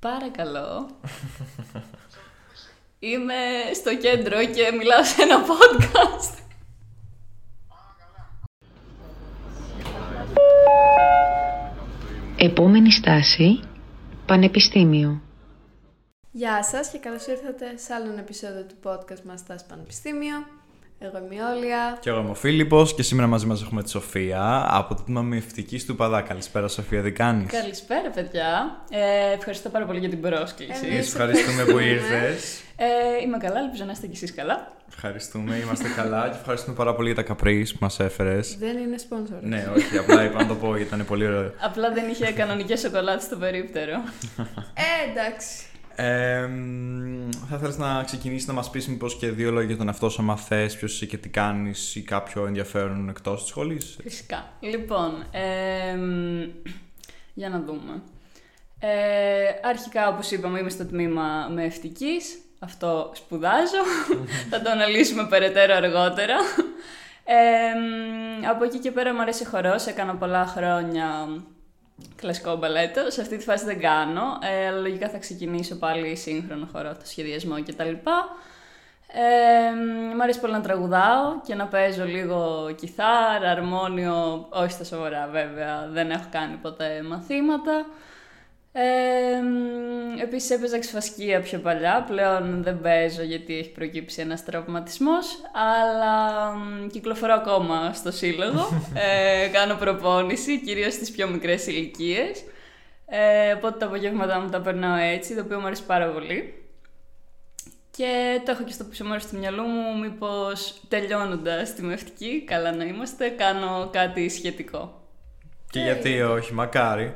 [0.00, 0.90] Παρακαλώ.
[2.98, 3.34] Είμαι
[3.74, 6.38] στο κέντρο και μιλάω σε ένα podcast.
[12.36, 13.60] Επόμενη στάση,
[14.26, 15.22] Πανεπιστήμιο.
[16.30, 20.59] Γεια σας και καλώς ήρθατε σε άλλο ένα επεισόδιο του podcast μας Στάση Πανεπιστήμιο.
[21.02, 21.98] Εγώ είμαι η Όλια.
[22.00, 25.22] Και εγώ είμαι ο Φίλιππος και σήμερα μαζί μας έχουμε τη Σοφία από το τμήμα
[25.22, 26.20] Μυευτική του Παδά.
[26.20, 28.80] Καλησπέρα, Σοφία, τι κάνεις; Καλησπέρα, παιδιά.
[28.90, 30.86] Ε, ευχαριστώ πάρα πολύ για την πρόσκληση.
[30.86, 32.60] Εμείς ευχαριστούμε που ήρθες.
[32.76, 32.86] Ε,
[33.24, 34.72] είμαι καλά, ελπίζω να είστε κι εσείς καλά.
[34.88, 38.56] Ευχαριστούμε, είμαστε καλά και ευχαριστούμε πάρα πολύ για τα καπρίς που μας έφερες.
[38.58, 39.38] Δεν είναι sponsor.
[39.40, 41.52] ναι, όχι, απλά είπα να το πω γιατί ήταν πολύ ωραίο.
[41.60, 43.92] Απλά δεν είχε κανονικές σοκολάτες στο περίπτερο.
[44.74, 45.64] Ε, εντάξει.
[45.94, 49.86] Ε, μ, θα ήθελε να ξεκινήσεις να μας πεις μήπως και δύο λόγια για τον
[49.86, 53.98] εαυτό σου, άμα θες, ποιος είσαι και τι κάνεις ή κάποιο ενδιαφέρον εκτός της σχολής;
[54.02, 54.52] Φυσικά.
[54.60, 56.42] Λοιπόν, ε, μ,
[57.34, 58.02] για να δούμε.
[58.78, 62.38] Ε, αρχικά, όπως είπαμε, είμαι στο τμήμα με ευτικής.
[62.58, 63.82] Αυτό σπουδάζω.
[64.50, 66.36] Θα το αναλύσουμε περαιτέρω αργότερα.
[67.24, 69.86] Ε, μ, από εκεί και πέρα μου αρέσει χορός.
[69.86, 71.28] Έκανα πολλά χρόνια
[72.16, 73.10] κλασικό μπαλέτο.
[73.10, 74.38] Σε αυτή τη φάση δεν κάνω.
[74.42, 77.92] Ε, αλλά λογικά θα ξεκινήσω πάλι σύγχρονο χορό, το σχεδιασμό κτλ.
[79.12, 85.28] Ε, μ' αρέσει πολύ να τραγουδάω και να παίζω λίγο κιθάρα, αρμόνιο, όχι στα σοβαρά
[85.32, 87.86] βέβαια, δεν έχω κάνει ποτέ μαθήματα.
[88.72, 88.82] Ε,
[90.20, 96.50] μ, επίσης έπαιζα ξεφασκία πιο παλιά, πλέον δεν παίζω γιατί έχει προκύψει ένας τραυματισμός, αλλά
[96.56, 102.44] μ, κυκλοφορώ ακόμα στο σύλλογο, ε, κάνω προπόνηση, κυρίως στις πιο μικρές ηλικίες.
[103.06, 106.54] Ε, οπότε τα απογεύματά μου τα περνάω έτσι, το οποίο μου αρέσει πάρα πολύ.
[107.96, 112.72] Και το έχω και στο πίσω μέρος του μυαλού μου, μήπως τελειώνοντας τη μευτική, καλά
[112.72, 115.02] να είμαστε, κάνω κάτι σχετικό.
[115.70, 117.14] Και γιατί όχι, μακάρι.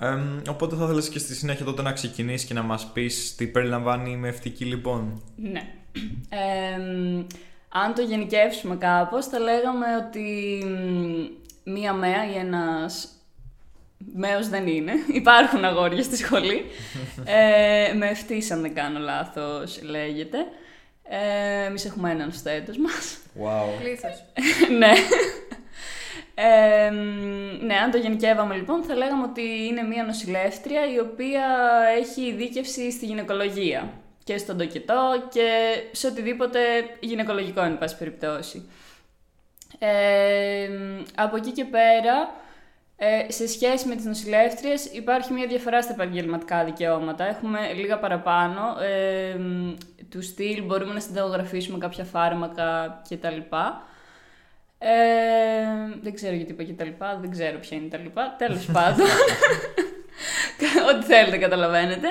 [0.00, 3.46] Εμ, οπότε θα ήθελε και στη συνέχεια τότε να ξεκινήσεις και να μας πεις τι
[3.46, 5.68] περιλαμβάνει η μευτική λοιπόν; Ναι.
[6.28, 7.26] Ε, μ,
[7.68, 10.62] αν το γενικεύσουμε κάπως, θα λέγαμε ότι
[11.64, 13.08] μ, μία μέα ή ένας
[14.14, 14.92] μέος δεν είναι.
[15.20, 16.64] Υπάρχουν αγόρια στη σχολή.
[17.24, 20.38] ε, με ευτής, αν δεν κάνω λάθος, λέγεται.
[21.08, 23.18] Ε, εμείς έχουμε έναν στο έτος μας.
[23.42, 23.80] Wow.
[23.80, 24.24] Πλήθος.
[24.78, 24.92] ναι.
[26.38, 31.44] Ε, μ, ναι, αν το γενικεύαμε λοιπόν, θα λέγαμε ότι είναι μία νοσηλεύτρια η οποία
[31.98, 33.92] έχει ειδίκευση στη γυναικολογία
[34.24, 35.48] και στον τοκετό και
[35.92, 36.58] σε οτιδήποτε
[37.00, 38.68] γυναικολογικό, εν πάση περιπτώσει.
[39.78, 42.34] Ε, μ, από εκεί και πέρα,
[42.96, 47.28] ε, σε σχέση με τις νοσηλεύτριες υπάρχει μια διαφορά στα επαγγελματικά δικαιώματα.
[47.28, 48.76] Έχουμε λίγα παραπάνω.
[48.80, 49.74] Ε, μ,
[50.10, 53.38] του στυλ μπορούμε να συνταγογραφήσουμε κάποια φάρμακα κτλ.
[54.78, 54.88] Ε,
[56.02, 58.34] δεν ξέρω γιατί είπα και τα λοιπά, δεν ξέρω ποια είναι τα λοιπά.
[58.38, 59.06] Τέλος πάντων.
[60.94, 62.08] Ό,τι θέλετε καταλαβαίνετε.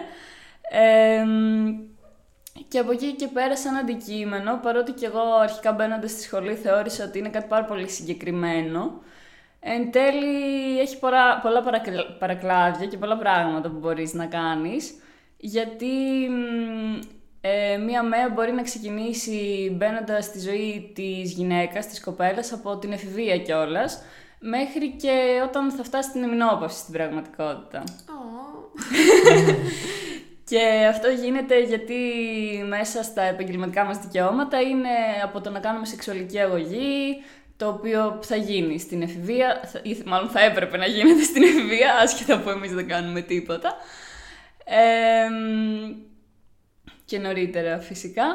[0.71, 1.67] Ε, μ,
[2.67, 7.03] και από εκεί και πέρα σαν αντικείμενο, παρότι και εγώ αρχικά μπαίνοντας στη σχολή θεώρησα
[7.03, 9.01] ότι είναι κάτι πάρα πολύ συγκεκριμένο,
[9.59, 14.93] εν τέλει έχει πολλά, πολλά παρακλ- παρακλάδια και πολλά πράγματα που μπορείς να κάνεις,
[15.37, 15.85] γιατί
[16.29, 16.99] μ,
[17.47, 22.91] ε, μία μέρα μπορεί να ξεκινήσει μπαίνοντας στη ζωή της γυναίκας, της κοπέλας, από την
[22.91, 24.01] εφηβεία κιόλας,
[24.39, 27.83] μέχρι και όταν θα φτάσει στην εμεινόπαυση στην πραγματικότητα.
[28.09, 28.23] Ω.
[30.49, 31.95] Και αυτό γίνεται γιατί
[32.67, 34.89] μέσα στα επαγγελματικά μας δικαιώματα είναι
[35.23, 37.21] από το να κάνουμε σεξουαλική αγωγή,
[37.57, 41.93] το οποίο θα γίνει στην εφηβεία, θα- ή μάλλον θα έπρεπε να γίνεται στην εφηβεία,
[42.01, 43.73] άσχετα που εμείς δεν κάνουμε τίποτα.
[44.65, 45.95] Εμ,
[47.05, 48.25] και νωρίτερα φυσικά.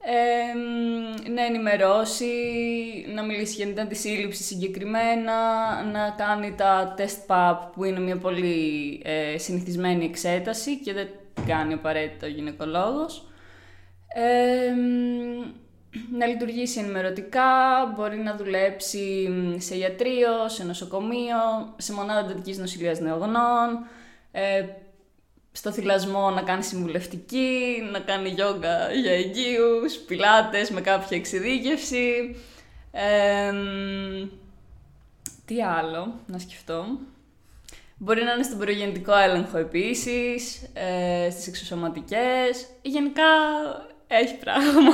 [0.00, 2.32] Εμ, να ενημερώσει,
[3.14, 5.34] να μιλήσει για την αντισύλληψη συγκεκριμένα,
[5.92, 11.46] να κάνει τα test PAP που είναι μια πολύ ε, συνηθισμένη εξέταση και δεν την
[11.46, 13.28] κάνει απαραίτητα ο γυναικολόγος.
[14.14, 14.78] Εμ,
[16.18, 17.42] να λειτουργήσει ενημερωτικά,
[17.96, 23.86] μπορεί να δουλέψει μ, σε ιατρείο, σε νοσοκομείο, σε μονάδα εντατικής νοσηλείας νεογνών,
[24.32, 24.64] ε,
[25.58, 32.36] στο θυλασμό να κάνει συμβουλευτική, να κάνει γιόγκα για εγγύους, πιλάτες με κάποια εξειδίκευση.
[32.92, 34.28] Εμ,
[35.44, 36.84] τι άλλο να σκεφτώ.
[37.96, 42.66] Μπορεί να είναι στον προγεννητικό έλεγχο επίσης, ε, στις εξωσωματικές.
[42.82, 43.30] Γενικά
[44.06, 44.92] έχει πράγμα.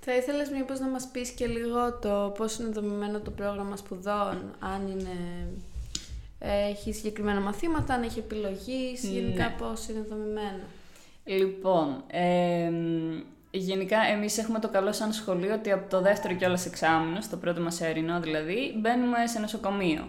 [0.00, 4.56] Θα ήθελες μήπως να μας πεις και λίγο το πώς είναι δομημένο το πρόγραμμα σπουδών,
[4.58, 5.48] αν είναι...
[6.70, 9.54] Έχει συγκεκριμένα μαθήματα, αν έχει επιλογή, γενικά Ναι.
[9.58, 10.62] πώς είναι δομημένο.
[11.24, 13.20] Λοιπόν, εμ,
[13.50, 17.60] γενικά εμείς έχουμε το καλό σαν σχολείο ότι από το δεύτερο κιόλας εξάμεινο, στο πρώτο
[17.60, 20.08] μας ερηνό δηλαδή, μπαίνουμε σε νοσοκομείο.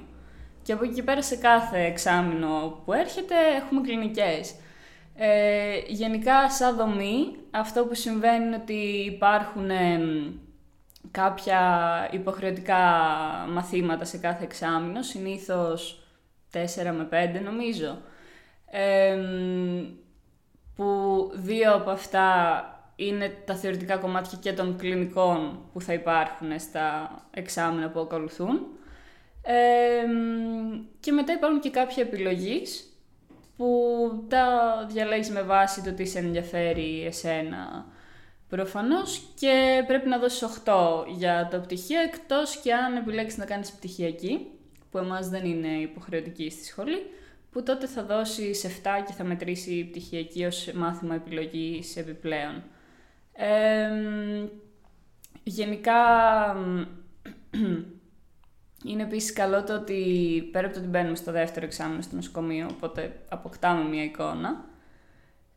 [0.63, 4.55] Και από εκεί και πέρα σε κάθε εξάμεινο που έρχεται έχουμε κλινικές.
[5.17, 8.73] Ε, γενικά σαν δομή αυτό που συμβαίνει είναι ότι
[9.15, 9.99] υπάρχουν ε,
[11.11, 11.59] κάποια
[12.11, 12.77] υποχρεωτικά
[13.49, 16.04] μαθήματα σε κάθε εξάμεινο, συνήθως
[16.55, 18.01] 4 με 5 νομίζω,
[18.71, 19.17] ε,
[20.75, 27.09] που δύο από αυτά είναι τα θεωρητικά κομμάτια και των κλινικών που θα υπάρχουν στα
[27.31, 28.67] εξάμεινα που ακολουθούν.
[30.99, 32.89] και μετά υπάρχουν και κάποια επιλογής
[33.57, 33.67] που
[34.29, 34.47] τα
[34.89, 37.85] διαλέγεις με βάση το τι σε ενδιαφέρει εσένα
[38.49, 43.71] προφανώς και πρέπει να δώσεις 8 για το πτυχίο εκτός και αν επιλέξεις να κάνεις
[43.71, 44.47] πτυχιακή
[44.95, 47.05] που εμάς δεν είναι υποχρεωτική στη σχολή
[47.51, 48.69] που τότε θα δώσεις 7
[49.07, 52.63] και θα μετρήσει η πτυχιακή ως μάθημα επιλογής επιπλέον.
[55.43, 55.93] γενικά
[58.89, 60.03] είναι επίσης καλό το ότι
[60.51, 64.65] πέρα από το ότι μπαίνουμε στο δεύτερο εξάμεινο στο νοσοκομείο, οπότε αποκτάμε μια εικόνα.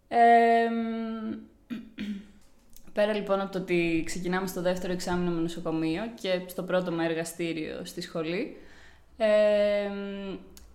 [2.93, 7.05] πέρα λοιπόν από το ότι ξεκινάμε στο δεύτερο εξάμεινο με νοσοκομείο και στο πρώτο με
[7.05, 8.57] εργαστήριο στη σχολή,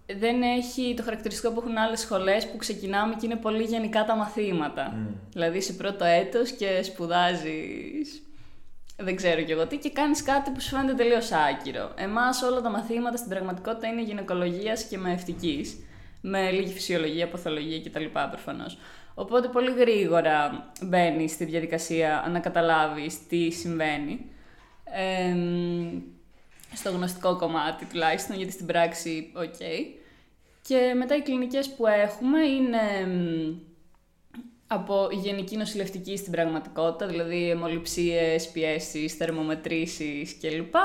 [0.06, 4.16] δεν έχει το χαρακτηριστικό που έχουν άλλες σχολές που ξεκινάμε και είναι πολύ γενικά τα
[4.16, 4.94] μαθήματα.
[4.94, 5.14] Mm.
[5.32, 8.24] Δηλαδή σε πρώτο έτος και σπουδάζεις
[8.98, 11.92] δεν ξέρω κι εγώ τι, και κάνεις κάτι που σου φαίνεται τελείως άκυρο.
[11.96, 15.66] Εμάς όλα τα μαθήματα στην πραγματικότητα είναι γυναικολογίας και μαιευτική,
[16.22, 18.06] με λίγη φυσιολογία, παθολογία κτλ.
[18.30, 18.78] προφανώς.
[19.14, 24.26] Οπότε πολύ γρήγορα μπαίνεις στη διαδικασία να καταλάβεις τι συμβαίνει.
[24.84, 25.36] Ε,
[26.76, 29.56] στο γνωστικό κομμάτι τουλάχιστον, γιατί στην πράξη, οκ.
[30.68, 32.80] Και μετά οι κλινικές που έχουμε είναι
[34.68, 40.76] από γενική νοσηλευτική στην πραγματικότητα, δηλαδή αιμοληψίες, πιέσεις, θερμομετρήσεις κλπ.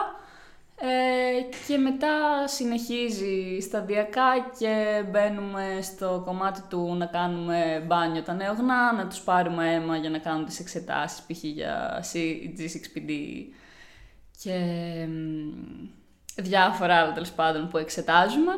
[0.81, 8.93] Ε, και μετά συνεχίζει σταδιακά και μπαίνουμε στο κομμάτι του να κάνουμε μπάνιο τα νεογνά,
[8.93, 11.43] να τους πάρουμε αίμα για να κάνουν τις εξετάσεις, π.χ.
[11.43, 12.05] για
[12.59, 13.11] G6PD
[14.43, 14.59] και
[16.37, 18.53] διάφορα άλλα τέλος πάντων που εξετάζουμε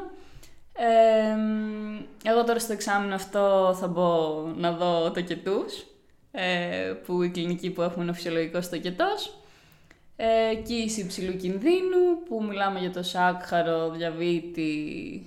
[2.25, 5.87] εγώ τώρα στο εξάμεινο αυτό θα μπω να δω το κετούς,
[6.31, 9.35] ε, που η κλινική που έχουμε είναι ο φυσιολογικός τοκετός.
[10.17, 15.27] Ε, κοίηση υψηλού κινδύνου, που μιλάμε για το σάκχαρο, διαβήτη,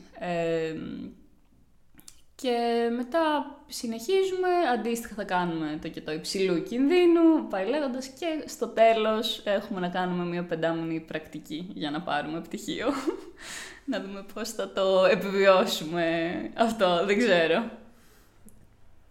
[2.43, 9.41] και μετά συνεχίζουμε, αντίστοιχα θα κάνουμε το κετό υψηλού κινδύνου, πάει λέγοντας και στο τέλος
[9.43, 12.87] έχουμε να κάνουμε μια πεντάμινη πρακτική για να πάρουμε πτυχίο
[13.91, 16.05] να δούμε πώς θα το επιβιώσουμε
[16.57, 17.63] αυτό, δεν ξέρω.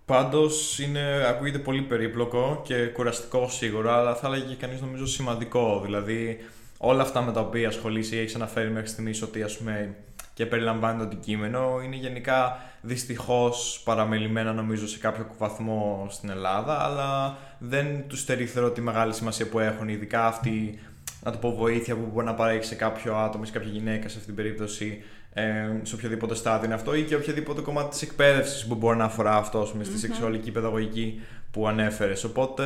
[0.05, 5.81] Πάντως είναι, ακούγεται πολύ περίπλοκο και κουραστικό σίγουρα, αλλά θα έλεγε κανείς νομίζω σημαντικό.
[5.85, 6.39] Δηλαδή
[6.79, 9.97] όλα αυτά με τα οποία ασχολείσαι ή έχεις αναφέρει μέχρι στιγμής ότι ας πούμε
[10.35, 17.37] και περιλαμβάνει το αντικείμενο είναι γενικά δυστυχώς παραμελημένα νομίζω σε κάποιο βαθμό στην Ελλάδα αλλά
[17.59, 20.79] δεν τους στερεί τη μεγάλη σημασία που έχουν ειδικά αυτοί
[21.25, 24.19] να το πω, βοήθεια που μπορεί να παρέχει σε κάποιο άτομο, σε κάποια γυναίκα σε
[24.19, 25.03] αυτήν την περίπτωση,
[25.33, 25.43] ε,
[25.83, 29.37] σε οποιοδήποτε στάδιο είναι αυτό ή και οποιοδήποτε κομμάτι της εκπαίδευσης που μπορεί να αφορά
[29.37, 31.21] αυτό με στη σεξουαλική παιδαγωγική
[31.51, 32.25] που ανέφερες.
[32.25, 32.65] Οπότε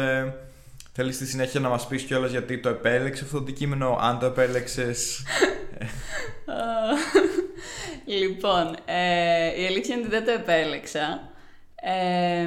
[0.96, 4.26] θέλεις στη συνέχεια να μας πεις κιόλας γιατί το επέλεξες αυτό το αντικείμενο, αν το
[4.26, 5.22] επέλεξες;
[8.20, 11.34] λοιπόν, ε, η αλήθεια είναι ότι δεν το επέλεξα.
[11.74, 12.40] Ε,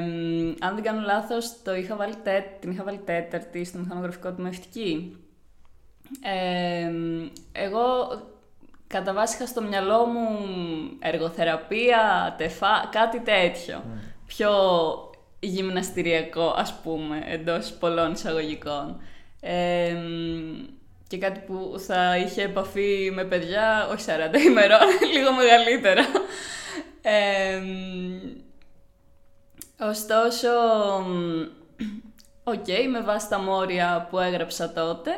[0.58, 2.14] αν δεν κάνω λάθος, το είχα βάλει
[2.60, 5.16] την είχα βάλει τέταρτη στο μηχανογραφικό του μευτική
[7.52, 7.82] εγώ
[8.86, 10.28] κατά βάση είχα στο μυαλό μου
[10.98, 13.82] εργοθεραπεία, τεφά, κάτι τέτοιο.
[13.84, 13.98] Mm.
[14.26, 14.50] Πιο
[15.40, 19.00] γυμναστηριακό, ας πούμε, εντός πολλών εισαγωγικών.
[21.08, 24.78] και κάτι που θα είχε επαφή με παιδιά, όχι 40 ημερών,
[25.14, 26.04] λίγο μεγαλύτερα.
[29.78, 30.48] ωστόσο,
[32.44, 35.10] OK, okay, με βάση τα μόρια που έγραψα τότε,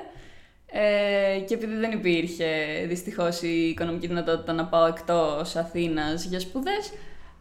[0.74, 2.46] ε, και επειδή δεν υπήρχε
[2.88, 6.92] δυστυχώς η οικονομική δυνατότητα να πάω εκτός Αθήνας για σπουδές,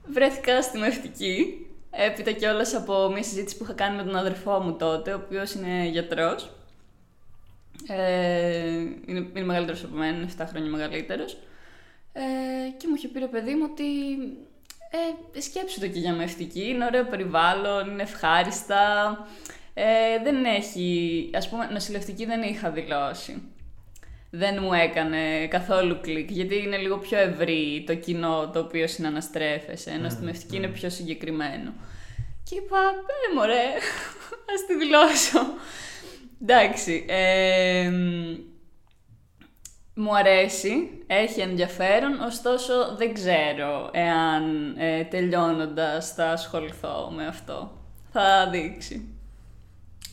[0.05, 4.73] βρέθηκα στη Μαιευτική, έπειτα κιόλας από μια συζήτηση που είχα κάνει με τον αδερφό μου
[4.75, 6.51] τότε, ο οποίος είναι γιατρός.
[7.87, 8.69] Ε,
[9.05, 11.37] είναι, είναι μεγαλύτερος από μένα, είναι 7 χρόνια μεγαλύτερος.
[12.13, 12.21] Ε,
[12.77, 13.83] και μου είχε πει ρε παιδί μου ότι
[15.35, 19.17] ε, σκέψου το και για μευτική, είναι ωραίο περιβάλλον, είναι ευχάριστα,
[19.73, 19.83] ε,
[20.23, 23.41] δεν έχει, ας πούμε, νοσηλευτική δεν είχα δηλώσει.
[24.33, 29.89] Δεν μου έκανε καθόλου κλικ, γιατί είναι λίγο πιο ευρύ το κοινό το οποίο συναναστρέφεσαι,
[29.89, 31.73] ενώ στη μευτική είναι πιο συγκεκριμένο.
[32.43, 33.67] Και είπα, ε, μωρέ,
[34.53, 35.39] ας τη δηλώσω.
[36.41, 37.05] Εντάξει,
[39.93, 47.71] μου αρέσει, έχει ενδιαφέρον, ωστόσο δεν ξέρω εάν ε, τελειώνοντας θα ασχοληθώ με αυτό.
[48.11, 49.20] Θα δείξει.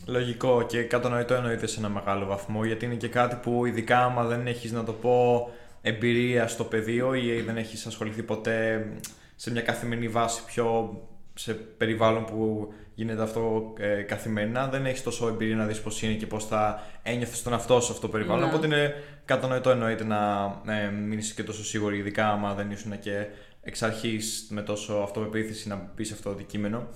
[0.09, 4.23] Λογικό και κατανοητό εννοείται σε ένα μεγάλο βαθμό γιατί είναι και κάτι που ειδικά άμα
[4.23, 5.49] δεν έχεις να το πω
[5.81, 8.87] εμπειρία στο πεδίο ή δεν έχεις ασχοληθεί ποτέ
[9.35, 10.97] σε μια καθημερινή βάση πιο
[11.33, 16.13] σε περιβάλλον που γίνεται αυτό ε, καθημερινά, δεν έχεις τόσο εμπειρία να δεις πώς είναι
[16.13, 18.43] και πώς θα ένιωθες τον αυτό σε αυτό το περιβάλλον.
[18.43, 18.49] Ναι.
[18.49, 18.93] Οπότε είναι
[19.25, 23.25] κατανοητό εννοείται να ε, μην είσαι και τόσο σίγουρη, ειδικά άμα δεν ήσουν και
[23.61, 26.87] εξ αρχής με τόσο αυτοπεποίθηση να πεις σε αυτό το αντικείμενο.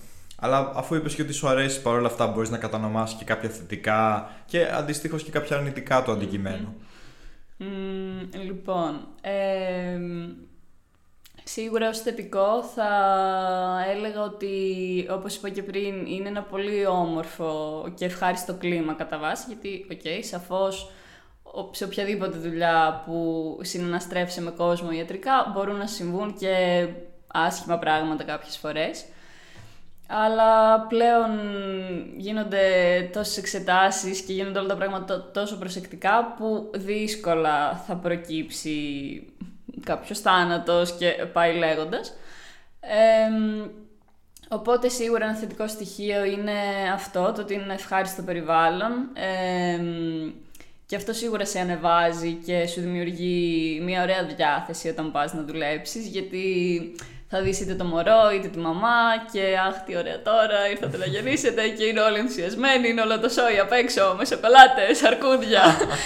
[0.44, 4.30] Αλλά αφού είπες και ότι σου αρέσει παρόλα αυτά, μπορείς να κατονομάσεις και κάποια θετικά
[4.46, 6.76] και αντιστοίχως και κάποια αρνητικά του αντικειμένου.
[7.58, 10.00] Μμμ, λοιπόν, ε,
[11.44, 12.90] σίγουρα ως θετικό θα
[13.96, 14.48] έλεγα ότι,
[15.12, 20.00] όπως είπα και πριν, είναι ένα πολύ όμορφο και ευχάριστο κλίμα κατά βάση, γιατί, OK,
[20.04, 20.92] okay, σαφώς
[21.44, 26.88] ο- σε οποιαδήποτε δουλειά που συναναστρέφεσαι με κόσμο ιατρικά μπορούν να συμβούν και
[27.28, 29.06] άσχημα πράγματα κάποιες φορές.
[30.16, 31.30] Αλλά πλέον
[32.18, 32.60] γίνονται
[33.14, 38.78] τόσες εξετάσεις και γίνονται όλα τα πράγματα τό- τόσο προσεκτικά που δύσκολα θα προκύψει
[39.84, 42.14] κάποιος θάνατος και πάει λέγοντας.
[42.80, 43.66] Εμ,
[44.50, 46.54] οπότε σίγουρα ένα θετικό στοιχείο είναι
[46.94, 48.92] αυτό, το ότι είναι ένα ευχάριστο περιβάλλον.
[49.14, 50.32] Εμ,
[50.86, 56.08] και αυτό σίγουρα σε ανεβάζει και σου δημιουργεί μια ωραία διάθεση όταν πας να δουλέψεις,
[56.08, 56.52] γιατί
[57.36, 61.06] θα δεις είτε το μωρό είτε τη μαμά και αχ τι ωραία τώρα, ήρθατε να
[61.06, 65.62] γεννήσετε και είναι όλοι ενθουσιασμένοι, είναι όλο το σόι απ' έξω με σοκολάτες, αρκούδια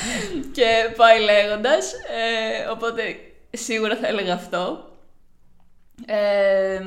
[0.56, 1.94] και πάει λέγοντας.
[1.94, 3.02] Ε, οπότε
[3.50, 4.90] σίγουρα θα έλεγα αυτό.
[6.06, 6.82] Ε,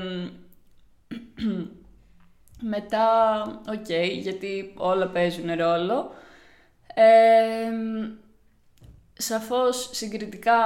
[2.75, 6.15] μετά, οκ, γιατί όλα παίζουν ρόλο.
[6.95, 7.71] Ε,
[9.21, 10.57] σαφώς συγκριτικά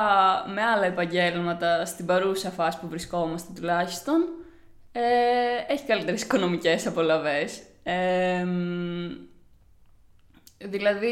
[0.54, 4.28] με άλλα επαγγέλματα στην παρούσα φάση που βρισκόμαστε τουλάχιστον
[4.92, 7.62] ε, έχει καλύτερες οικονομικές απολαβές.
[7.82, 8.46] Ε,
[10.58, 11.10] δηλαδή,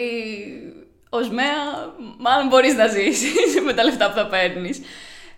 [1.09, 3.35] ως μαία μάλλον μπορείς να ζήσεις
[3.67, 4.81] με τα λεφτά που θα παίρνεις.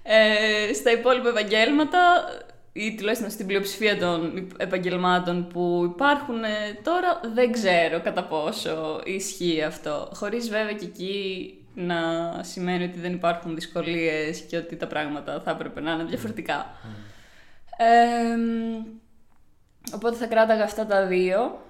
[0.02, 2.24] Ε, στα υπόλοιπα επαγγέλματα
[2.72, 9.62] ή τουλάχιστον στην πλειοψηφία των επαγγελμάτων που υπάρχουν ε, τώρα δεν ξέρω κατά πόσο ισχύει
[9.62, 10.10] αυτό.
[10.14, 11.96] Χωρίς βέβαια και εκεί να
[12.42, 16.66] σημαίνει ότι δεν υπάρχουν δυσκολίες και ότι τα πράγματα θα έπρεπε να είναι διαφορετικά.
[17.76, 18.36] Ε,
[19.94, 21.62] οπότε θα κράταγα αυτά τα δύο.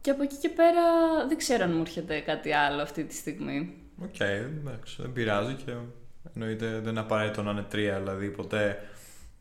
[0.00, 0.82] Και από εκεί και πέρα
[1.28, 3.74] δεν ξέρω αν μου έρχεται κάτι άλλο αυτή τη στιγμή.
[4.02, 5.72] Οκ, εντάξει, δεν πειράζει και
[6.34, 8.78] εννοείται δεν είναι απαραίτητο να είναι τρία, δηλαδή ποτέ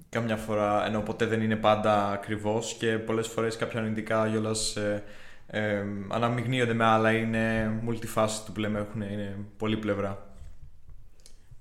[0.10, 5.04] καμιά φορά, ενώ ποτέ δεν είναι πάντα ακριβώς και πολλές φορές κάποια αρνητικά κιόλας ε,
[5.56, 10.28] ε, αναμειγνύονται με άλλα, είναι multifaceted που λέμε, έχουν, είναι πολύπλευρα.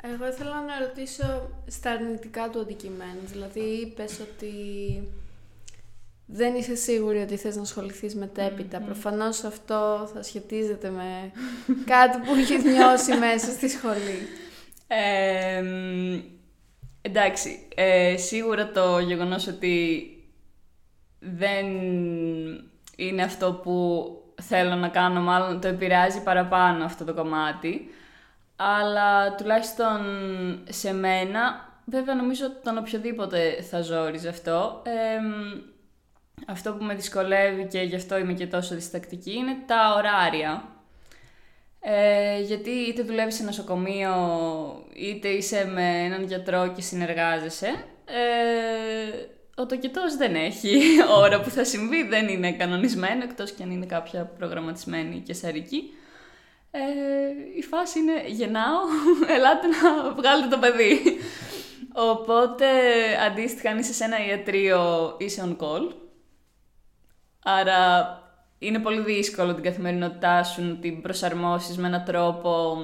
[0.03, 3.21] Εγώ ήθελα να ρωτήσω στα αρνητικά του αντικειμένου.
[3.25, 4.53] Δηλαδή, είπες ότι
[6.27, 8.81] δεν είσαι σίγουρη ότι θες να ασχοληθείς μετέπειτα.
[8.81, 11.33] Προφανώς αυτό θα σχετίζεται με
[11.93, 14.19] κάτι που έχεις νιώσει μέσα στη σχολή.
[14.87, 16.21] Ε, μ,
[17.03, 20.09] εντάξει, ε, σίγουρα το γεγονός ότι
[21.19, 21.67] δεν
[22.97, 24.09] είναι αυτό που
[24.43, 27.91] θέλω να κάνω, μάλλον το επηρεάζει παραπάνω αυτό το κομμάτι.
[28.57, 30.01] Αλλά τουλάχιστον
[30.69, 34.83] σε μένα, βέβαια νομίζω τον οποιοδήποτε θα ζόριζε αυτό.
[34.85, 35.61] Ε, μ,
[36.47, 40.69] αυτό που με δυσκολεύει και γι' αυτό είμαι και τόσο διστακτική είναι τα ωράρια.
[41.81, 44.15] Ε, γιατί είτε δουλεύεις σε νοσοκομείο,
[44.95, 47.67] είτε είσαι με έναν γιατρό και συνεργάζεσαι,
[48.05, 50.81] ε, ο τοκετός δεν έχει
[51.23, 55.83] ώρα που θα συμβεί, δεν είναι κανονισμένο, εκτός και αν είναι κάποια προγραμματισμένη και σαρική.
[56.71, 56.81] Ε,
[57.59, 58.81] η φάση είναι γεννάω,
[59.37, 61.01] ελάτε να βγάλετε το παιδί.
[61.93, 62.67] Οπότε,
[63.27, 65.93] αντίστοιχα, αν είσαι σε ένα ιατρείο, είσαι on call.
[67.43, 68.09] Άρα,
[68.59, 72.77] είναι πολύ δύσκολο την καθημερινότητά σου να την προσαρμόσεις με έναν τρόπο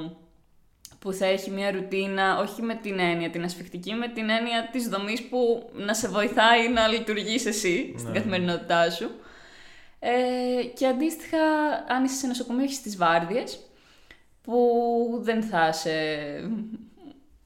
[1.00, 4.88] που θα έχει μια ρουτίνα, όχι με την έννοια την ασφικτική, με την έννοια της
[4.88, 8.19] δομής που να σε βοηθάει να λειτουργείς εσύ στην Ναι.
[8.19, 9.11] καθημερινότητά σου.
[9.99, 11.38] Ε, και αντίστοιχα,
[11.88, 13.59] αν είσαι σε νοσοκομείο, έχεις τις βάρδιες,
[14.42, 14.59] που
[15.23, 15.97] δεν θα είσαι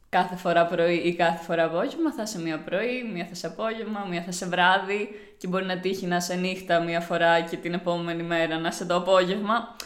[0.08, 4.06] κάθε φορά πρωί ή κάθε φορά απόγευμα, θα είσαι μία πρωί, μία θα είσαι απόγευμα,
[4.10, 5.08] μία θα είσαι βράδυ
[5.38, 8.84] και μπορεί να τύχει να είσαι νύχτα μία φορά και την επόμενη μέρα να είσαι
[8.84, 9.76] το απόγευμα.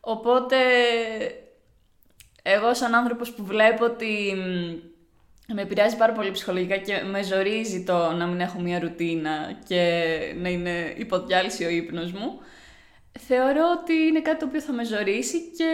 [0.00, 0.56] Οπότε,
[2.42, 7.84] εγώ σαν άνθρωπος που βλέπω ότι μ, με επηρεάζει πάρα πολύ ψυχολογικά και με ζορίζει
[7.84, 12.40] το να μην έχω μία ρουτίνα και να είναι υποδιάλυση ο ύπνος μου,
[13.18, 15.72] θεωρώ ότι είναι κάτι το οποίο θα με ζορίσει και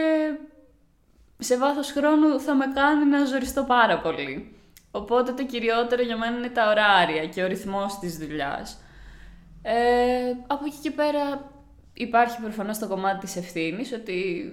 [1.38, 4.56] σε βάθος χρόνου θα με κάνει να ζοριστώ πάρα πολύ.
[4.90, 8.78] Οπότε το κυριότερο για μένα είναι τα ωράρια και ο ρυθμός της δουλειάς.
[9.62, 11.50] Ε, από εκεί και πέρα
[11.94, 14.48] υπάρχει προφανώς το κομμάτι της ευθύνης, ότι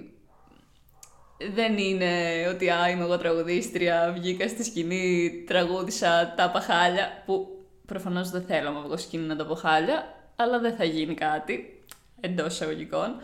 [1.53, 2.11] δεν είναι
[2.49, 7.47] ότι α, είμαι εγώ τραγουδίστρια, βγήκα στη σκηνή, τραγούδισα τα παχάλια, που
[7.85, 11.83] προφανώς δεν θέλω να βγω σκηνή να τα παχάλια, αλλά δεν θα γίνει κάτι,
[12.19, 13.15] εντός εισαγωγικών.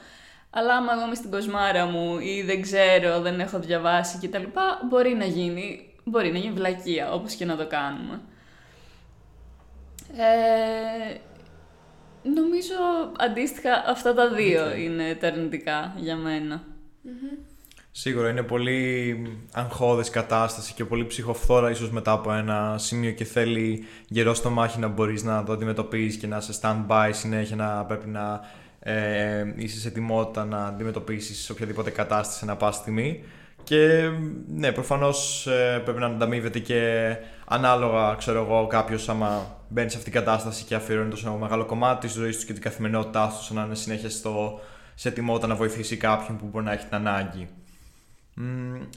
[0.50, 4.44] Αλλά άμα εγώ είμαι στην κοσμάρα μου ή δεν ξέρω, δεν έχω διαβάσει κτλ.
[4.90, 8.22] Μπορεί να γίνει, μπορεί να γίνει βλακεία, όπως και να το κάνουμε.
[10.18, 11.18] Ε,
[12.24, 12.76] νομίζω
[13.18, 16.64] αντίστοιχα αυτά τα δύο είναι τα αρνητικά για μένα.
[18.00, 23.86] Σίγουρα είναι πολύ αγχώδης κατάσταση και πολύ ψυχοφθόρα ίσως μετά από ένα σημείο και θέλει
[24.08, 28.08] γερό στο μάχη να μπορείς να το αντιμετωπίσεις και να σε stand-by συνέχεια να πρέπει
[28.08, 28.42] να
[28.80, 33.24] ε, είσαι σε ετοιμότητα να αντιμετωπίσεις οποιαδήποτε κατάσταση ένα πάση στιγμή.
[33.64, 34.10] Και
[34.48, 40.12] ναι, προφανώς ε, πρέπει να ανταμείβεται και ανάλογα, ξέρω εγώ, κάποιος άμα μπαίνει σε αυτήν
[40.12, 43.64] την κατάσταση και αφιερώνει τόσο μεγάλο κομμάτι της ζωής του και την καθημερινότητά του, να
[43.64, 44.60] είναι συνέχεια στο,
[44.96, 47.48] σε ετοιμότητα να βοηθήσει κάποιον που μπορεί να έχει την ανάγκη.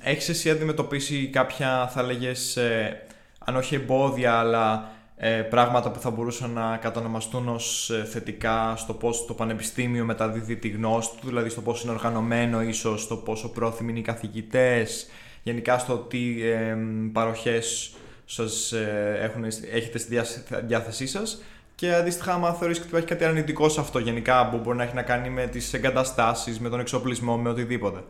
[0.02, 2.92] Έχεις εσύ αντιμετωπίσει κάποια, θα έλεγε, ε,
[3.38, 8.94] αν όχι εμπόδια, αλλά ε, πράγματα που θα μπορούσαν να κατονομαστούν ως ε, θετικά στο
[8.94, 13.50] πώς το πανεπιστήμιο μεταδίδει τη γνώση του, δηλαδή στο πώς είναι οργανωμένο ίσως, στο πόσο
[13.50, 15.06] πρόθυμοι είναι οι καθηγητές,
[15.42, 16.76] γενικά στο τι ε,
[17.12, 17.92] παροχές
[18.25, 20.20] σας ε, έχουν, έχετε στη
[20.62, 21.42] διάθεσή σας
[21.75, 24.94] και αντίστοιχα, άμα θεωρείς ότι υπάρχει κάτι αρνητικό σε αυτό γενικά που μπορεί να έχει
[24.94, 28.04] να κάνει με τις εγκαταστάσεις, με τον εξοπλισμό, με οτιδήποτε.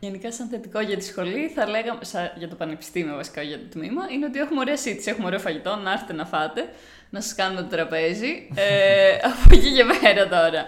[0.00, 2.00] Γενικά, σαν θετικό για τη σχολή, θα λέγαμε,
[2.38, 5.76] για το πανεπιστήμιο βασικά, για το τμήμα, είναι ότι έχουμε ωραία σύντηση, έχουμε ωραίο φαγητό,
[5.76, 6.68] να έρθετε να φάτε,
[7.10, 8.48] να σας κάνουμε το τραπέζι.
[8.54, 10.66] ε, από εκεί και πέρα τώρα.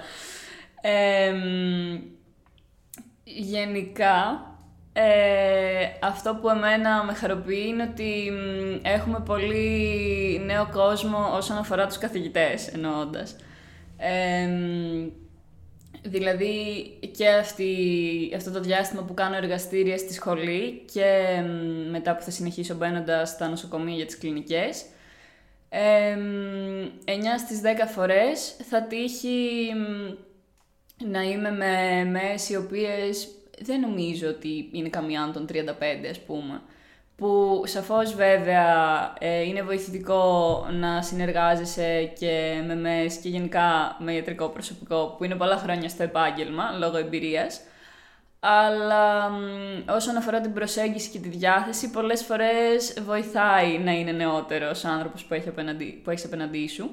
[0.80, 1.34] Ε,
[3.24, 4.46] γενικά,
[4.92, 8.32] ε, αυτό που εμένα με χαροποιεί είναι ότι
[8.82, 13.36] έχουμε πολύ νέο κόσμο όσον αφορά τους καθηγητές, εννοώντας.
[13.96, 14.48] Ε,
[16.08, 16.84] Δηλαδή
[17.16, 17.72] και αυτή,
[18.36, 21.40] αυτό το διάστημα που κάνω εργαστήρια στη σχολή και
[21.90, 24.84] μετά που θα συνεχίσω μπαίνοντας στα νοσοκομεία για τις κλινικές,
[25.68, 26.16] ε,
[27.04, 29.72] 9 στις 10 φορές θα τύχει
[31.04, 33.28] να είμαι με μες οι οποίες
[33.60, 36.62] δεν νομίζω ότι είναι καμιά των 35 ας πούμε
[37.18, 44.48] που σαφώς βέβαια ε, είναι βοηθητικό να συνεργάζεσαι και με ΜΕΣ και γενικά με ιατρικό
[44.48, 47.60] προσωπικό που είναι πολλά χρόνια στο επάγγελμα λόγω εμπειρίας.
[48.40, 49.30] Αλλά
[49.88, 55.34] όσον αφορά την προσέγγιση και τη διάθεση, πολλές φορές βοηθάει να είναι νεότερος άνθρωπος που,
[55.34, 56.90] έχει απέναντι, που έχεις απέναντί σου.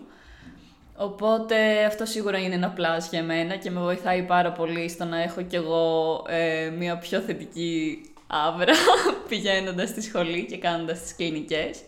[0.95, 5.21] Οπότε αυτό σίγουρα είναι ένα πλάς για μένα και με βοηθάει πάρα πολύ στο να
[5.21, 8.73] έχω κι εγώ ε, μια πιο θετική άβρα
[9.29, 11.81] πηγαίνοντας στη σχολή και κάνοντας τις κλινικές.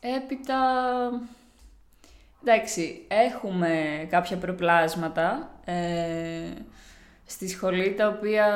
[0.00, 0.58] έπειτα,
[2.42, 6.50] εντάξει, έχουμε κάποια προπλάσματα ε,
[7.24, 8.46] στη σχολή τα οποία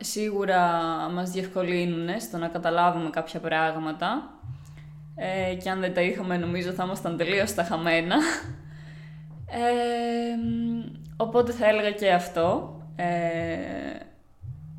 [0.00, 0.60] σίγουρα
[1.12, 4.30] μας διευκολύνουν στο να καταλάβουμε κάποια πράγματα
[5.16, 8.16] ε, και αν δεν τα είχαμε νομίζω θα ήμασταν τελείως τα χαμένα.
[11.16, 13.06] οπότε θα έλεγα και αυτό ε,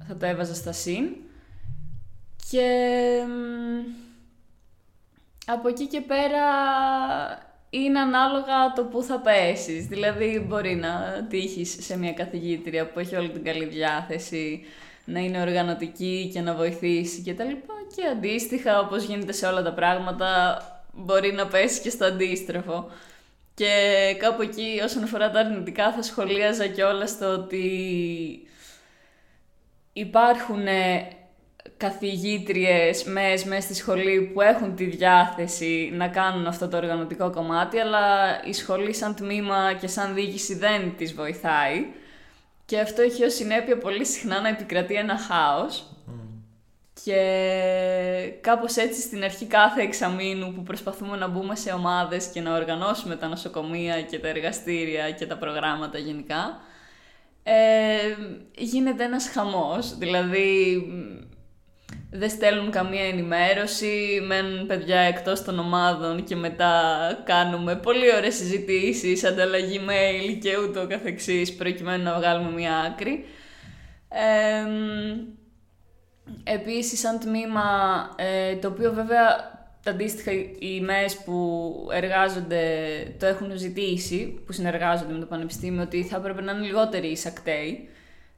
[0.08, 1.06] θα το έβαζα στα συν.
[2.50, 2.70] Και
[5.46, 6.46] από εκεί και πέρα
[7.70, 9.86] είναι ανάλογα το που θα πέσεις.
[9.86, 14.66] Δηλαδή μπορεί να τύχεις σε μια καθηγήτρια που έχει όλη την καλή διάθεση,
[15.06, 17.74] να είναι οργανωτική και να βοηθήσει και τα λοιπά.
[17.96, 20.62] Και αντίστοιχα, όπως γίνεται σε όλα τα πράγματα,
[20.94, 22.90] μπορεί να πέσεις και στο αντίστροφο.
[23.58, 27.68] Και κάπου εκεί όσον αφορά τα αρνητικά θα σχολίαζα και όλα στο ότι
[29.94, 30.66] υπάρχουν
[31.78, 37.80] καθηγήτριες μέσα, μέσα στη σχολή που έχουν τη διάθεση να κάνουν αυτό το οργανωτικό κομμάτι,
[37.80, 38.06] αλλά
[38.46, 41.86] η σχολή σαν τμήμα και σαν διοίκηση δεν τις βοηθάει.
[42.66, 45.97] Και αυτό έχει ως συνέπεια πολύ συχνά να επικρατεί ένα χάος.
[47.08, 52.56] Και κάπως έτσι στην αρχή κάθε εξαμήνου που προσπαθούμε να μπούμε σε ομάδες και να
[52.56, 56.60] οργανώσουμε τα νοσοκομεία και τα εργαστήρια και τα προγράμματα γενικά,
[57.44, 57.54] ε,
[58.58, 59.98] γίνεται ένας χαμός.
[59.98, 60.84] Δηλαδή
[62.12, 66.82] δεν στέλνουν καμία ενημέρωση, μένουν παιδιά εκτός των ομάδων και μετά
[67.26, 73.26] κάνουμε πολύ ωραίες συζητήσεις, ανταλλαγή mail και ούτω καθεξής προκειμένου να βγάλουμε μια άκρη.
[74.10, 74.66] Ε,
[76.44, 77.64] Επίσης, σαν τμήμα,
[78.16, 82.64] ε, το οποίο βέβαια τα αντίστοιχα οι ΜΕΣ που εργάζονται
[83.20, 87.90] το έχουν ζητήσει, που συνεργάζονται με το Πανεπιστήμιο, ότι θα έπρεπε να είναι λιγότεροι εισακτέοι.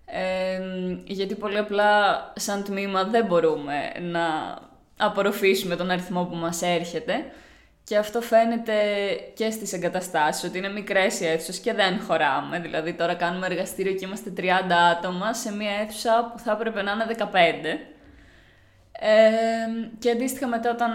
[0.05, 0.61] Ε,
[1.05, 1.91] γιατί πολύ απλά
[2.35, 4.57] σαν τμήμα δεν μπορούμε να
[4.97, 7.13] απορροφήσουμε τον αριθμό που μας έρχεται
[7.89, 8.73] και αυτό φαίνεται
[9.33, 12.59] και στις εγκαταστάσεις, ότι είναι μικρές οι αίθουσες και δεν χωράμε.
[12.59, 14.43] Δηλαδή τώρα κάνουμε εργαστήριο και είμαστε 30
[14.91, 17.25] άτομα σε μια αίθουσα που θα έπρεπε να είναι 15.
[18.91, 19.17] Ε,
[19.99, 20.91] και αντίστοιχα μετά όταν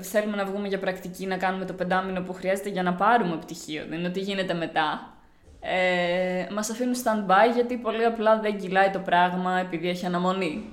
[0.00, 3.84] θέλουμε να βγούμε για πρακτική να κάνουμε το πεντάμινο που χρειάζεται για να πάρουμε πτυχίο,
[3.88, 5.14] δεν είναι ότι γίνεται μετά.
[5.60, 10.72] Ε, μας αφήνουν stand-by γιατί πολύ απλά δεν κυλάει το πράγμα επειδή έχει αναμονή.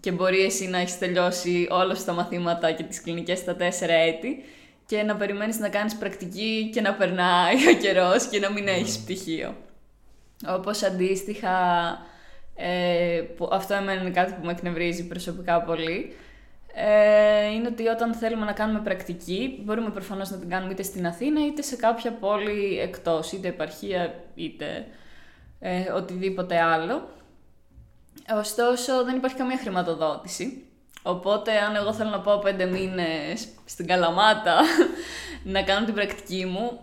[0.00, 4.44] Και μπορεί εσύ να έχεις τελειώσει όλα τα μαθήματα και τις κλινικές στα τέσσερα έτη
[4.86, 8.98] και να περιμένεις να κάνεις πρακτική και να περνάει ο καιρός και να μην έχεις
[8.98, 9.56] πτυχίο.
[10.48, 11.56] Όπως αντίστοιχα
[12.54, 16.16] ε, που αυτό εμένα είναι κάτι που με εκνευρίζει προσωπικά πολύ,
[16.74, 21.06] ε, είναι ότι όταν θέλουμε να κάνουμε πρακτική, μπορούμε προφανώς να την κάνουμε είτε στην
[21.06, 24.86] Αθήνα είτε σε κάποια πόλη εκτός, είτε επαρχία είτε
[25.60, 27.08] ε, οτιδήποτε άλλο.
[28.38, 30.64] Ωστόσο δεν υπάρχει καμία χρηματοδότηση.
[31.06, 34.60] Οπότε αν εγώ θέλω να πάω πέντε μήνες στην Καλαμάτα
[35.54, 36.80] να κάνω την πρακτική μου,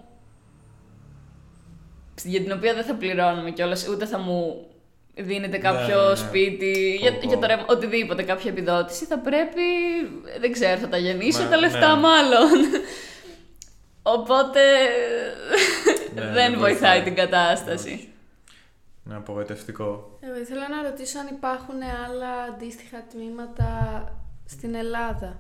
[2.24, 4.66] για την οποία δεν θα πληρώνουμε κιόλας, ούτε θα μου
[5.16, 6.16] δίνεται ναι, κάποιο ναι, ναι.
[6.16, 9.62] σπίτι, για, για το ρεύμα, οτιδήποτε, κάποια επιδότηση, θα πρέπει,
[10.40, 12.50] δεν ξέρω, θα τα γεννήσω τα λεφτά μάλλον.
[14.02, 14.62] Οπότε
[16.34, 18.10] δεν βοηθάει την κατάσταση.
[19.06, 20.11] Είναι απογοητευτικό.
[20.22, 24.04] Εγώ ήθελα να ρωτήσω αν υπάρχουν άλλα αντίστοιχα τμήματα
[24.46, 25.40] στην Ελλάδα.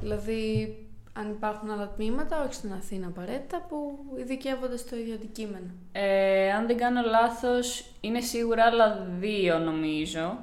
[0.00, 0.76] Δηλαδή,
[1.12, 5.70] αν υπάρχουν άλλα τμήματα, όχι στην Αθήνα απαραίτητα, που ειδικεύονται στο ίδιο αντικείμενο.
[5.92, 10.38] Ε, αν δεν κάνω λάθος, είναι σίγουρα άλλα δύο νομίζω.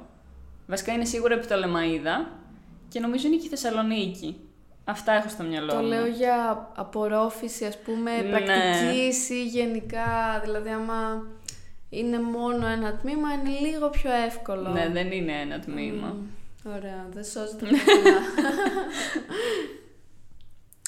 [0.66, 2.26] Βασικά είναι σίγουρα επί το Λεμαΐδα
[2.88, 4.36] και νομίζω είναι και η Θεσσαλονίκη.
[4.84, 5.82] Αυτά έχω στο μυαλό το μου.
[5.82, 8.28] Το λέω για απορρόφηση, ας πούμε, ναι.
[8.28, 11.26] πρακτικής ή γενικά, δηλαδή άμα
[11.90, 14.68] είναι μόνο ένα τμήμα, είναι λίγο πιο εύκολο.
[14.68, 16.16] Ναι, δεν είναι ένα τμήμα.
[16.66, 17.66] ωραία, δεν σώζεται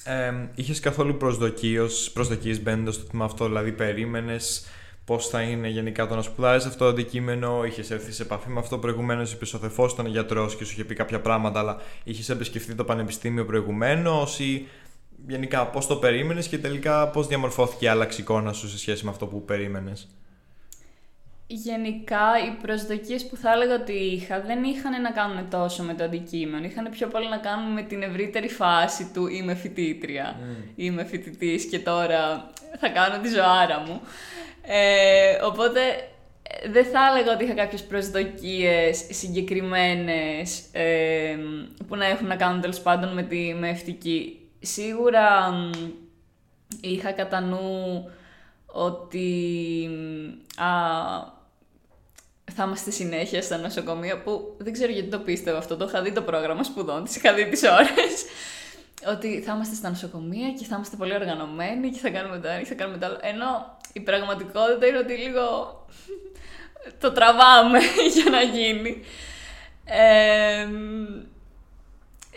[0.04, 4.66] ε, είχες καθόλου προσδοκίες, προσδοκίες μπαίνοντας στο τμήμα αυτό, δηλαδή περίμενες
[5.04, 8.58] πώς θα είναι γενικά το να σπουδάζει αυτό το αντικείμενο, είχες έρθει σε επαφή με
[8.58, 12.28] αυτό προηγουμένως, είπες ο Θεφό ήταν γιατρός και σου είχε πει κάποια πράγματα, αλλά είχες
[12.28, 14.68] επισκεφτεί το πανεπιστήμιο προηγουμένως ή
[15.26, 19.10] γενικά πώς το περίμενες και τελικά πώς διαμορφώθηκε η άλλαξη εικόνα σου σε σχέση με
[19.10, 20.08] αυτό που περίμενες;
[21.54, 26.04] Γενικά, οι προσδοκίες που θα έλεγα ότι είχα δεν είχαν να κάνουν τόσο με το
[26.04, 26.64] αντικείμενο.
[26.64, 30.72] Είχαν πιο πολύ να κάνουν με την ευρύτερη φάση του είμαι φοιτήτρια, mm.
[30.76, 34.00] είμαι φοιτητής και τώρα θα κάνω τη ζωάρα μου.
[34.62, 35.80] Ε, οπότε
[36.70, 41.36] δεν θα έλεγα ότι είχα κάποιες προσδοκίες συγκεκριμένες ε,
[41.88, 44.48] που να έχουν να κάνουν τέλος πάντων με τη μευτική.
[44.60, 45.52] Σίγουρα
[46.80, 48.10] είχα κατά νου
[48.66, 49.88] ότι
[50.56, 50.66] α,
[52.52, 56.12] θα είμαστε συνέχεια στα νοσοκομεία που δεν ξέρω γιατί το πίστευα αυτό, το είχα δει
[56.12, 58.24] το πρόγραμμα σπουδών, τις είχα δει τις ώρες
[59.06, 62.58] ότι θα είμαστε στα νοσοκομεία και θα είμαστε πολύ οργανωμένοι και θα κάνουμε το ένα
[62.58, 63.18] και θα κάνουμε το άλλο.
[63.20, 65.76] Ενώ η πραγματικότητα είναι ότι λίγο
[66.98, 67.78] το τραβάμε
[68.14, 69.02] για να γίνει.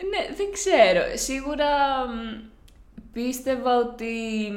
[0.09, 1.01] ναι, δεν ξέρω.
[1.13, 1.67] Σίγουρα
[3.13, 4.51] πίστευα ότι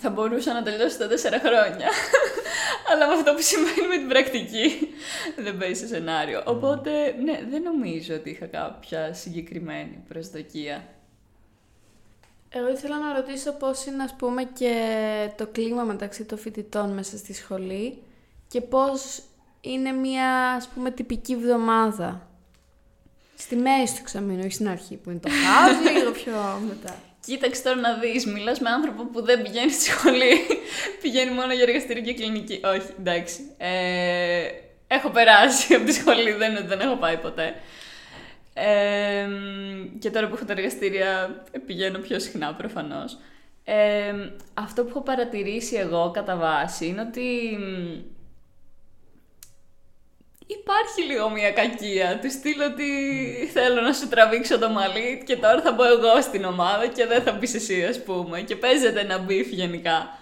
[0.00, 1.88] θα μπορούσα να τελειώσω τα τέσσερα χρόνια.
[2.92, 4.94] Αλλά με αυτό που σημαίνει με την πρακτική
[5.36, 6.42] δεν παίζει σε σενάριο.
[6.46, 6.90] Οπότε,
[7.24, 10.84] ναι, δεν νομίζω ότι είχα κάποια συγκεκριμένη προσδοκία.
[12.48, 14.74] Εγώ ήθελα να ρωτήσω πώς είναι, ας πούμε, και
[15.36, 18.02] το κλίμα μεταξύ των φοιτητών μέσα στη σχολή
[18.48, 19.22] και πώς
[19.60, 22.28] είναι μια, ας πούμε, τυπική βδομάδα.
[23.36, 26.32] Στη μέση του εξαμήνου, όχι στην αρχή που είναι το χάος, λίγο πιο
[26.68, 26.94] μετά.
[27.26, 30.32] Κοίταξε τώρα να δεις, μιλάς με άνθρωπο που δεν πηγαίνει στη σχολή.
[31.02, 32.60] πηγαίνει μόνο για εργαστήριο και κλινική.
[32.64, 33.54] Όχι, εντάξει.
[33.56, 34.48] Ε,
[34.86, 37.54] έχω περάσει από τη σχολή, δεν, δεν έχω πάει ποτέ.
[38.54, 39.28] Ε,
[39.98, 43.18] και τώρα που έχω τα εργαστήρια πηγαίνω πιο συχνά προφανώς.
[43.64, 44.14] Ε,
[44.54, 47.58] αυτό που έχω παρατηρήσει εγώ κατά βάση είναι ότι
[50.46, 52.18] Υπάρχει λίγο μια κακία.
[52.22, 52.84] Του στυλ ότι
[53.52, 57.22] θέλω να σου τραβήξω το μαλλί και τώρα θα μπω εγώ στην ομάδα και δεν
[57.22, 58.40] θα μπεις εσύ, ας πούμε.
[58.40, 60.18] Και παίζεται ένα beef γενικά.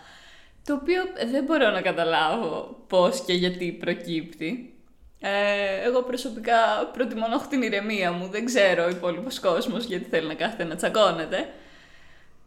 [0.67, 4.75] Το οποίο δεν μπορώ να καταλάβω πώς και γιατί προκύπτει.
[5.21, 8.29] Ε, εγώ προσωπικά προτιμώ να έχω την ηρεμία μου.
[8.29, 11.49] Δεν ξέρω ο υπόλοιπος κόσμος γιατί θέλει να κάθεται να τσακώνεται.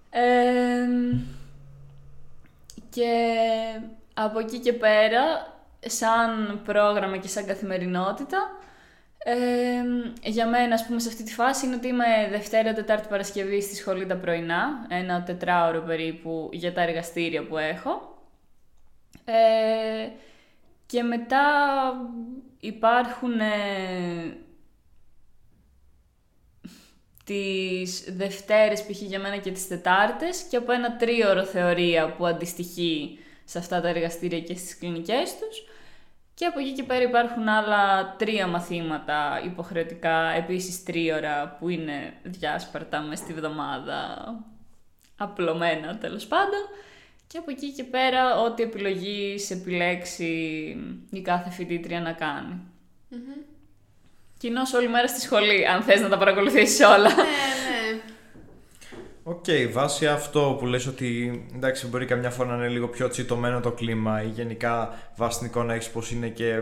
[0.09, 0.87] Ε,
[2.89, 3.11] και
[4.13, 5.54] από εκεί και πέρα
[5.85, 8.59] σαν πρόγραμμα και σαν καθημερινότητα.
[9.17, 13.61] Ε, για μένα, ας πούμε, σε αυτή τη φάση είναι ότι είμαι Δευτέρα, Τετάρτη, Παρασκευή
[13.61, 18.17] στη σχολή τα πρωινά, ένα τετράωρο περίπου για τα εργαστήρια που έχω.
[19.25, 20.09] Ε,
[20.85, 21.43] Και μετά
[22.59, 24.37] υπάρχουν ε,
[27.25, 29.01] τις Δευτέρες π.χ.
[29.01, 33.87] για μένα και τις Τετάρτες και από ένα τρίωρο θεωρία που αντιστοιχεί σε αυτά τα
[33.87, 35.74] εργαστήρια και στις κλινικές τους.
[36.35, 43.01] Και από εκεί και πέρα υπάρχουν άλλα τρία μαθήματα υποχρεωτικά, επίσης τρίωρα που είναι διάσπαρτα
[43.01, 44.33] μες στη βδομάδα,
[45.17, 46.59] απλωμένα τέλος πάντων.
[47.27, 50.25] Και από εκεί και πέρα ό,τι επιλογή σε επιλέξει
[51.11, 52.61] η κάθε φοιτήτρια να κάνει.
[53.11, 53.43] Mm-hmm.
[54.37, 57.15] Κοινώς όλη μέρα στη σχολή, αν θες να τα παρακολουθήσεις όλα.
[57.15, 57.74] Ναι, ναι.
[59.27, 63.07] OK, okay, βάσει αυτό που λες ότι εντάξει μπορεί καμιά φορά να είναι λίγο πιο
[63.07, 66.61] τσιτωμένο το κλίμα ή γενικά βάσει την εικόνα έχεις πως είναι και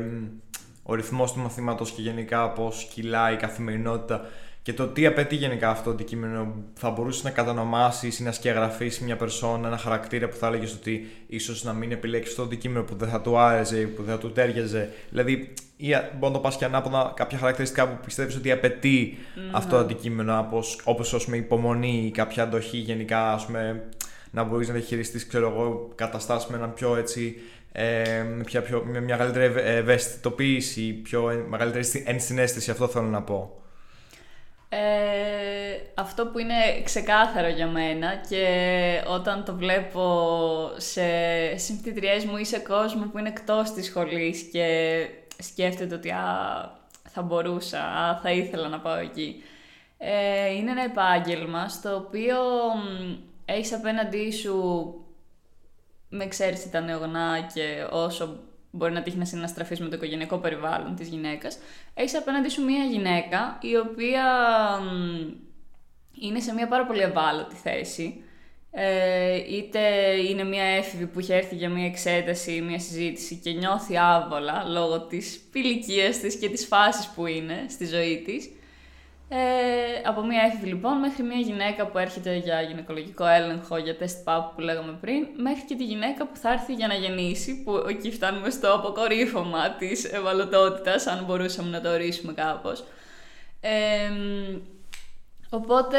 [0.83, 4.25] ο ρυθμός του μαθήματος και γενικά πως κυλάει η καθημερινότητα
[4.63, 9.03] και το τι απαιτεί γενικά αυτό το αντικείμενο, θα μπορούσες να κατανομάσεις ή να σκιαγραφίσει
[9.03, 12.83] μια περσόνα, ένα χαρακτήρα που θα έλεγες ότι ίσως να μην επιλέξεις αυτό το αντικείμενο
[12.83, 14.89] που δεν θα του άρεσε, που δεν θα του τέριαζε.
[15.09, 19.17] Δηλαδή, ή μπορεί να το πας και ανάποδα κάποια χαρακτηριστικά που πιστεύεις ότι απαιτεί
[19.51, 20.49] αυτό το αντικείμενο,
[20.83, 23.83] όπως με υπομονή ή κάποια αντοχή γενικά, ας πούμε,
[24.31, 25.27] να μπορείς να διαχειριστείς
[25.95, 27.35] καταστάσεις με έναν πιο έτσι.
[27.75, 33.62] Ε, με, πιο, με μια μεγαλύτερη ευαισθητοποίηση, πιο μεγαλύτερη ενσυναίσθηση, αυτό θέλω να πω.
[34.75, 38.47] Ε, αυτό που είναι ξεκάθαρο για μένα και
[39.07, 41.01] όταν το βλέπω σε
[41.57, 45.07] συμφιτητριές μου ή σε κόσμο που είναι εκτός της σχολής και
[45.37, 46.25] σκέφτεται ότι α,
[47.09, 49.43] θα μπορούσα, α, θα ήθελα να πάω εκεί.
[49.97, 52.37] Ε, είναι ένα επάγγελμα στο οποίο
[53.45, 54.93] έχεις απέναντί σου
[56.09, 58.39] με εξαίρεση τα νεογνά και όσο
[58.75, 61.57] μπορεί να τύχει να συναστραφείς με το οικογενειακό περιβάλλον της γυναίκας,
[61.93, 64.25] έχεις απέναντί σου μία γυναίκα η οποία
[66.21, 68.23] είναι σε μία πάρα πολύ ευάλωτη θέση.
[68.75, 69.79] Ε, είτε
[70.29, 74.63] είναι μία έφηβη που έχει έρθει για μία εξέταση ή μία συζήτηση και νιώθει άβολα
[74.67, 78.49] λόγω της ηλικίας της και της φάσης που είναι στη ζωή της,
[79.35, 84.17] ε, από μία έφηβη λοιπόν μέχρι μία γυναίκα που έρχεται για γυναικολογικό έλεγχο, για τεστ
[84.27, 87.85] pap που λέγαμε πριν, μέχρι και τη γυναίκα που θα έρθει για να γεννήσει, που
[87.89, 92.83] εκεί φτάνουμε στο αποκορύφωμα της ευαλωτότητας, αν μπορούσαμε να το ορίσουμε κάπως.
[93.61, 94.11] Ε,
[95.49, 95.97] οπότε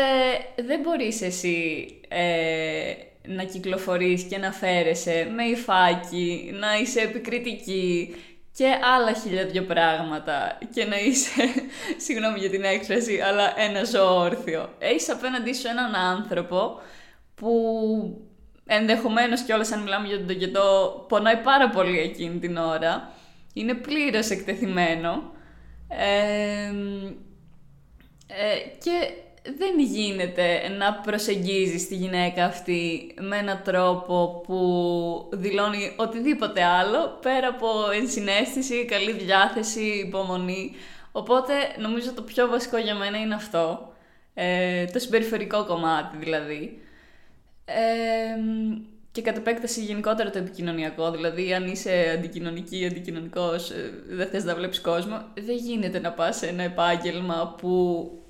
[0.66, 2.92] δεν μπορείς εσύ ε,
[3.26, 8.14] να κυκλοφορείς και να φέρεσαι με υφάκι, να είσαι επικριτική
[8.56, 11.42] και άλλα χίλια δυο πράγματα και να είσαι,
[12.04, 14.74] συγγνώμη για την έκφραση, αλλά ένα ζώο όρθιο.
[14.78, 16.80] Έχεις απέναντί σου έναν άνθρωπο
[17.34, 17.50] που
[18.66, 23.12] ενδεχομένως κιόλας αν μιλάμε για τον τοκετό πονάει πάρα πολύ εκείνη την ώρα.
[23.52, 25.32] Είναι πλήρως εκτεθειμένο.
[25.88, 26.72] Ε,
[28.78, 29.10] και
[29.44, 34.58] δεν γίνεται να προσεγγίζεις τη γυναίκα αυτή με έναν τρόπο που
[35.32, 37.68] δηλώνει οτιδήποτε άλλο πέρα από
[38.00, 40.72] ενσυναίσθηση, καλή διάθεση, υπομονή.
[41.12, 43.92] Οπότε νομίζω το πιο βασικό για μένα είναι αυτό.
[44.34, 46.78] Ε, το συμπεριφορικό κομμάτι δηλαδή.
[47.64, 47.74] Ε,
[49.12, 54.44] και κατ' επέκταση γενικότερα το επικοινωνιακό, δηλαδή αν είσαι αντικοινωνική ή αντικοινωνικός, ε, δεν θες
[54.44, 58.23] να βλέπεις κόσμο, δεν γίνεται να πας σε ένα επάγγελμα που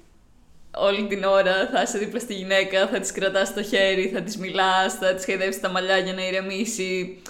[0.77, 4.37] όλη την ώρα θα είσαι δίπλα στη γυναίκα, θα της κρατάς το χέρι, θα της
[4.37, 7.23] μιλάς, θα της χαϊδεύεις τα μαλλιά για να ηρεμήσει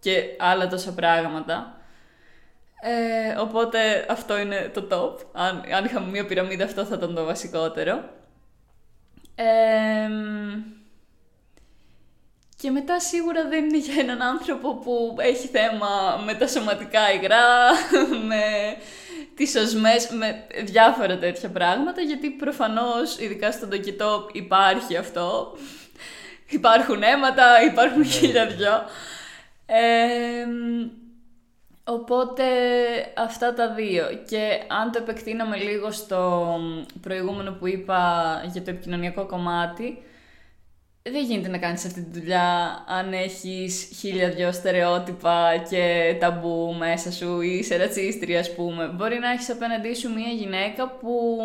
[0.00, 1.80] και άλλα τόσα πράγματα.
[2.82, 5.26] Ε, οπότε αυτό είναι το top.
[5.32, 8.04] Αν, αν είχαμε μία πυραμίδα αυτό θα ήταν το βασικότερο.
[12.56, 17.70] και μετά σίγουρα δεν είναι για έναν άνθρωπο που έχει θέμα με τα σωματικά υγρά,
[18.28, 18.42] με
[19.34, 25.56] τις οσμές, με διάφορα τέτοια πράγματα, γιατί προφανώς, ειδικά στον τοκετό, υπάρχει αυτό.
[26.46, 28.06] Υπάρχουν αίματα, υπάρχουν ναι.
[28.06, 28.82] χίλια δυο.
[31.84, 32.44] οπότε
[33.16, 34.04] αυτά τα δύο.
[34.28, 36.56] Και αν το επεκτείναμε λίγο στο
[37.00, 38.00] προηγούμενο που είπα
[38.52, 40.02] για το επικοινωνιακό κομμάτι,
[41.02, 47.12] δεν γίνεται να κάνεις αυτή τη δουλειά αν έχεις χίλια δυο στερεότυπα και ταμπού μέσα
[47.12, 48.86] σου ή είσαι ρατσίστρια ας πούμε.
[48.86, 51.38] Μπορεί να έχεις απέναντί σου μια γυναίκα που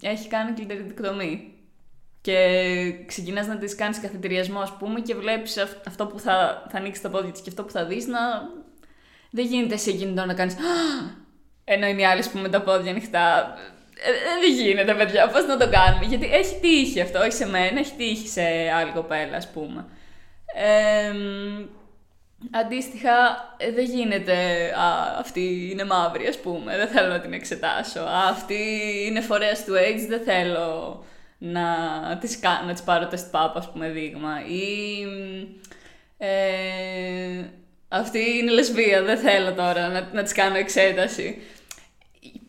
[0.00, 1.54] έχει κάνει κλιτεριδεκτομή
[2.20, 7.02] και ξεκινάς να της κάνεις καθετηριασμό ας πούμε και βλέπεις αυτό που θα, θα ανοίξεις
[7.02, 8.18] τα πόδια της και αυτό που θα δεις να...
[9.30, 10.56] Δεν γίνεται σε εκείνη να κάνεις
[11.64, 13.54] ενώ είναι οι άλλοι που με τα πόδια ανοιχτά
[14.02, 17.46] ε, ε, δεν γίνεται, παιδιά, πώς να το κάνουμε; Γιατί έχει τύχει αυτό, όχι σε
[17.46, 18.42] μένα, έχει τύχει σε
[18.78, 19.86] άλλη κοπέλα, ας πούμε.
[20.54, 21.12] Ε,
[22.50, 23.10] αντίστοιχα,
[23.56, 24.34] ε, δεν γίνεται.
[24.78, 26.76] Α, αυτή είναι μαύρη, ας πούμε.
[26.76, 28.00] Δεν θέλω να την εξετάσω.
[28.00, 28.58] Α, αυτή
[29.06, 31.04] είναι φορέας του AIDS, δεν θέλω
[31.38, 31.64] να
[32.20, 34.46] της, να της πάρω τεστ πάπα, ας πούμε, δείγμα.
[34.46, 35.04] Ή.
[36.18, 37.44] Ε,
[37.88, 41.42] Αυτή είναι λεσβία, δεν θέλω τώρα να, να της κάνω εξέταση.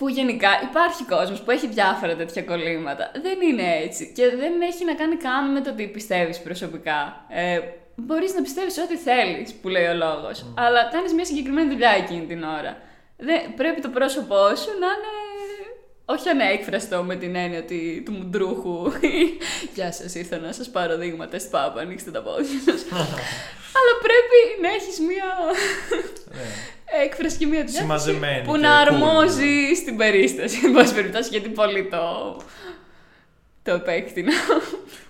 [0.02, 3.12] Που γενικά υπάρχει κόσμος που έχει διάφορα τέτοια κολλήματα.
[3.22, 4.12] Δεν είναι έτσι.
[4.16, 7.26] Και δεν έχει να κάνει καν με το τι πιστεύεις προσωπικά.
[7.30, 7.60] Ε,
[7.96, 10.46] Μπορείς να πιστεύεις ό,τι θέλεις, που λέει ο λόγος.
[10.58, 12.78] Αλλά κάνεις μια συγκεκριμένη δουλειά εκείνη την ώρα.
[13.18, 15.14] Δεν, πρέπει το πρόσωπό σου να είναι.
[16.06, 18.92] Όχι ανέκφραστο με την έννοια ότι, του μουντρούχου.
[19.76, 22.82] Γεια σας, ήρθα να σας πάρω δείγματα στην πάπα, ανοίξτε τα πόδια σας.
[23.78, 25.28] Αλλά πρέπει να έχεις μία
[26.38, 26.46] Ναι.
[27.06, 28.88] Έκφραση και μία διάθεση Συμμαζεμένη που και να cool.
[28.88, 30.60] αρμόζει στην περίσταση.
[30.66, 32.38] Εν πάση περιπτώσει, γιατί πολύ το,
[33.64, 34.32] το επέκτηνα.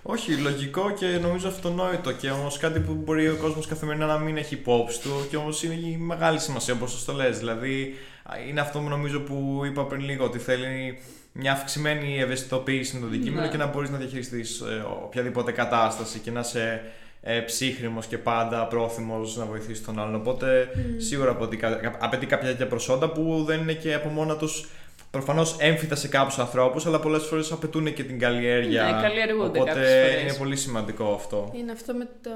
[0.02, 4.36] Όχι, λογικό και νομίζω αυτονόητο και όμως κάτι που μπορεί ο κόσμος καθημερινά να μην
[4.36, 7.38] έχει υπόψη του και όμως είναι η μεγάλη σημασία όπως το λες.
[7.38, 10.98] Δηλαδή, α, είναι αυτό που νομίζω που είπα πριν λίγο, ότι θέλει
[11.32, 13.48] μια αυξημένη ευαισθητοποίηση με το αντικείμενο Ναι.
[13.48, 14.62] και να μπορείς να διαχειριστείς
[15.04, 16.82] οποιαδήποτε κατάσταση και να είσαι
[17.24, 20.14] ε, ψύχρημος και πάντα πρόθυμος να βοηθήσει τον άλλον.
[20.14, 24.68] Οπότε σίγουρα απαιτεί, κα- απαιτεί κάποια τέτοια προσόντα που δεν είναι και από μόνα τους
[25.10, 28.84] προφανώς έμφυτα σε κάποιους ανθρώπους αλλά πολλές φορές απαιτούν και την καλλιέργεια.
[28.84, 30.22] Ναι, καλλιεργούνται Οπότε κάποιες φορές.
[30.22, 31.50] είναι πολύ σημαντικό αυτό.
[31.54, 32.30] Είναι αυτό με το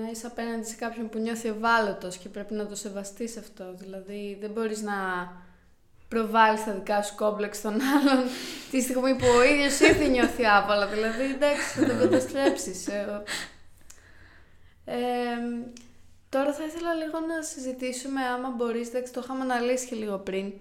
[0.00, 3.64] να είσαι απέναντι σε κάποιον που νιώθει ευάλωτος και πρέπει να το σεβαστείς αυτό.
[3.78, 4.92] Δηλαδή δεν μπορείς να
[6.08, 8.24] προβάλλεις τα δικά σου κόμπλεξ στον άλλον
[8.70, 10.86] τη στιγμή που ο ίδιος ήδη νιώθει άβολα.
[10.86, 12.88] Δηλαδή εντάξει θα τον καταστρέψεις.
[14.90, 15.70] Ε, ε,
[16.28, 20.52] τώρα θα ήθελα λίγο να συζητήσουμε άμα μπορείς, εντάξει το είχαμε αναλύσει και λίγο πριν,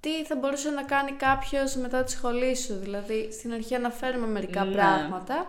[0.00, 2.74] τι θα μπορούσε να κάνει κάποιος μετά τη σχολή σου.
[2.82, 4.72] Δηλαδή στην αρχή αναφέρουμε μερικά Ναι.
[4.72, 5.46] πράγματα,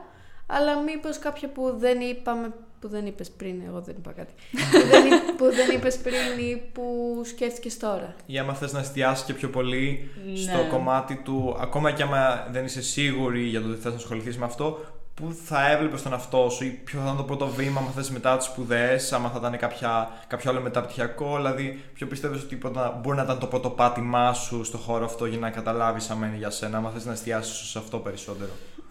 [0.48, 4.88] αλλά μήπως κάποια που δεν είπαμε, που δεν είπες πριν, εγώ δεν είπα κάτι, που,
[4.92, 6.86] δεν, εί- που δεν είπες πριν ή που
[7.26, 8.16] σκέφτηκες τώρα.
[8.26, 10.68] Ή άμα θες να εστιάσεις και πιο πολύ στο Ναι.
[10.70, 14.46] κομμάτι του, ακόμα και άμα δεν είσαι σίγουρη για το ότι θες να ασχοληθείς με
[14.46, 14.80] αυτό,
[15.22, 18.10] πού θα έβλεπες τον εαυτό σου ή ποιο θα ήταν το πρώτο βήμα, άμα θες
[18.10, 23.00] μετά τις σπουδές, άμα θα ήταν κάποια, κάποιο άλλο μεταπτυχιακό, δηλαδή ποιο πιστεύεις ότι πρώτα-
[23.04, 26.38] μπορεί να ήταν το πρώτο πάτημά σου στο χώρο αυτό για να καταλάβεις άμα είναι
[26.38, 28.50] για σένα, άμα θες να εστιάσεις σε αυτό περισσότερο;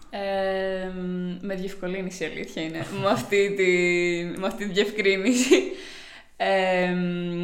[0.09, 0.89] Ε,
[1.41, 2.85] με διευκολύνεις η αλήθεια είναι.
[3.01, 5.55] με, αυτή τη, με αυτή τη διευκρίνηση.
[6.37, 6.87] Ε,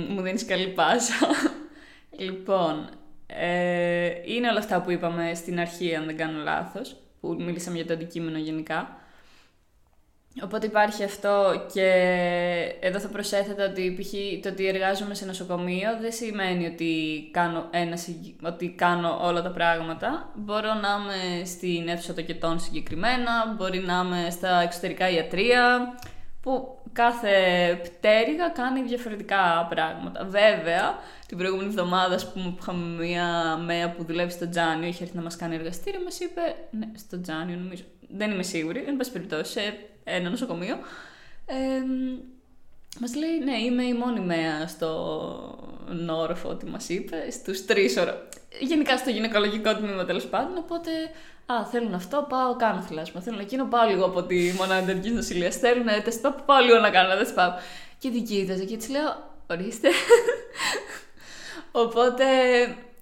[0.10, 1.14] μου δίνεις καλή πάσα.
[2.18, 2.90] λοιπόν,
[3.28, 7.86] ε, είναι όλα αυτά που είπαμε στην αρχή, αν δεν κάνω λάθος, που μίλησαμε για
[7.86, 8.98] το αντικείμενο γενικά.
[10.44, 11.88] Οπότε υπάρχει αυτό και
[12.80, 14.12] εδώ θα προσέθετα ότι π.χ.
[14.44, 19.52] το ότι εργάζομαι σε νοσοκομείο δεν σημαίνει ότι κάνω, ένα, συγκ- ότι κάνω όλα τα
[19.52, 20.32] πράγματα.
[20.36, 25.94] Μπορώ να είμαι στην αίθουσα τοκετών συγκεκριμένα, μπορεί να είμαι στα εξωτερικά ιατρία,
[26.44, 27.36] που κάθε
[27.84, 30.26] πτέρυγα κάνει διαφορετικά πράγματα.
[30.26, 35.04] Βέβαια, την προηγούμενη εβδομάδα, ας πούμε, που είχαμε μια μέα που δουλεύει στο Τζάνιο, είχε
[35.04, 38.98] έρθει να μας κάνει εργαστήριο, μας είπε, ναι, στο Τζάνιο νομίζω, δεν είμαι σίγουρη, εν
[38.98, 40.76] πάση περιπτώσει, σε ένα νοσοκομείο,
[41.46, 41.56] ε,
[43.00, 48.14] μας λέει, ναι, είμαι η μόνη μέα στον όροφο, ότι μας είπε, στους τρεις ώρο...
[48.60, 50.92] Γενικά στο γυναικολογικό τμήμα τέλος πάντων, οπότε
[51.46, 53.22] Α, θέλουν αυτό, πάω, κάνω θυλάσμα.
[53.22, 55.56] Θέλουν εκείνο, πάω λίγο από τη μονάδα εντατική νοσηλείας.
[55.56, 57.52] Θέλουν τεστ πάω, πάω λίγο να κάνω τεστ πάω.
[57.98, 59.90] Και την κοίταζε και της λέω, ορίστε.
[61.84, 62.26] Οπότε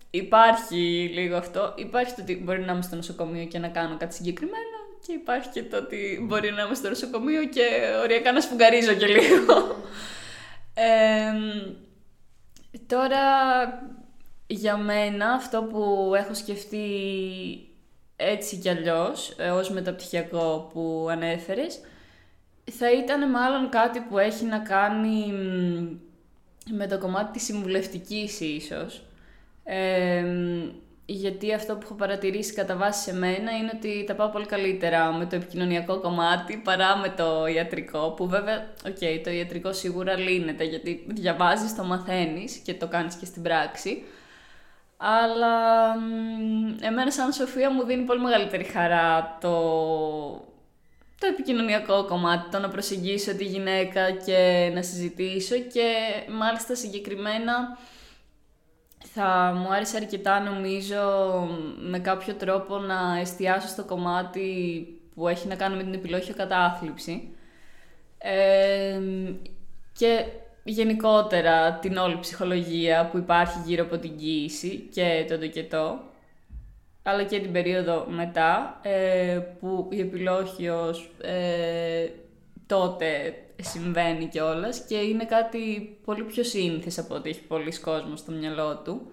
[0.10, 1.73] υπάρχει λίγο αυτό.
[1.75, 4.80] Υπάρχει το ότι μπορεί να είμαι στο νοσοκομείο και να κάνω κάτι συγκεκριμένο.
[5.06, 7.62] Και υπάρχει και το ότι μπορεί να είμαι στο νοσοκομείο και
[8.01, 9.54] οριακά να σφουγγαρίζω και λίγο.
[10.73, 11.32] Ε,
[12.88, 13.19] τώρα,
[14.47, 16.88] για μένα, αυτό που έχω σκεφτεί
[18.29, 21.79] έτσι κι αλλιώς, ε, ως μεταπτυχιακό που ανέφερες,
[22.71, 29.03] θα ήταν μάλλον κάτι που έχει να κάνει μ, με το κομμάτι της συμβουλευτικής ίσως.
[29.63, 30.69] Ε, μ,
[31.05, 35.13] γιατί αυτό που έχω παρατηρήσει κατά βάση σε μένα είναι ότι τα πάω πολύ καλύτερα
[35.13, 40.63] με το επικοινωνιακό κομμάτι παρά με το ιατρικό, που βέβαια, οκ, το ιατρικό σίγουρα λύνεται
[40.63, 44.03] γιατί διαβάζεις, το μαθαίνεις και το κάνεις και στην πράξη.
[45.04, 49.52] Αλλά μ, εμένα σαν Σοφία μου δίνει πολύ μεγαλύτερη χαρά το,
[51.20, 55.94] το επικοινωνιακό κομμάτι, το να προσεγγίσω τη γυναίκα και να συζητήσω και
[56.30, 57.78] μάλιστα συγκεκριμένα
[59.14, 61.04] θα μου άρεσε αρκετά νομίζω
[61.78, 64.86] με κάποιο τρόπο να εστιάσω στο κομμάτι
[65.16, 67.36] που έχει να κάνει με την επιλόχιο κατάθλιψη.
[68.18, 68.99] Ε,
[69.93, 70.26] και
[70.64, 75.99] γενικότερα την όλη ψυχολογία που υπάρχει γύρω από την κοίηση και τον τοκετό
[77.03, 82.07] αλλά και την περίοδο μετά ε, που η επιλόχιος ε,
[82.68, 88.32] τότε συμβαίνει κιόλας και είναι κάτι πολύ πιο σύνηθες από ό,τι έχει πολλοί κόσμος στο
[88.32, 89.12] μυαλό του.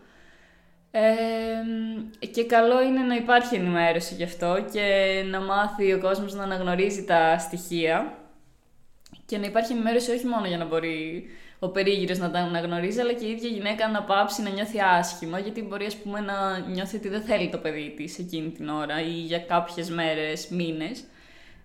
[0.90, 6.42] Ε, και καλό είναι να υπάρχει ενημέρωση γι' αυτό και να μάθει ο κόσμος να
[6.42, 8.18] αναγνωρίζει τα στοιχεία
[9.28, 11.26] και να υπάρχει ενημέρωση όχι μόνο για να μπορεί
[11.58, 15.38] ο περίγυρος να τα αναγνωρίζει, αλλά και η ίδια γυναίκα να πάψει να νιώθει άσχημα,
[15.38, 19.00] γιατί μπορεί ας πούμε, να νιώθει ότι δεν θέλει το παιδί της εκείνη την ώρα
[19.02, 21.04] ή για κάποιες μέρες, μήνες.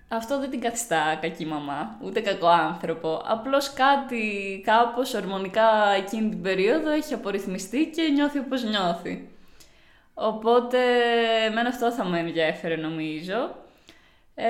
[0.08, 3.22] Αυτό δεν την καθιστά κακή μαμά, ούτε κακό άνθρωπο.
[3.26, 9.30] Απλώς κάτι κάπως ορμονικά εκείνη την περίοδο έχει απορριθμιστεί και νιώθει όπως νιώθει.
[10.14, 10.78] Οπότε,
[11.46, 13.56] εμένα αυτό θα με ενδιαφέρε νομίζω.
[14.36, 14.46] Ε,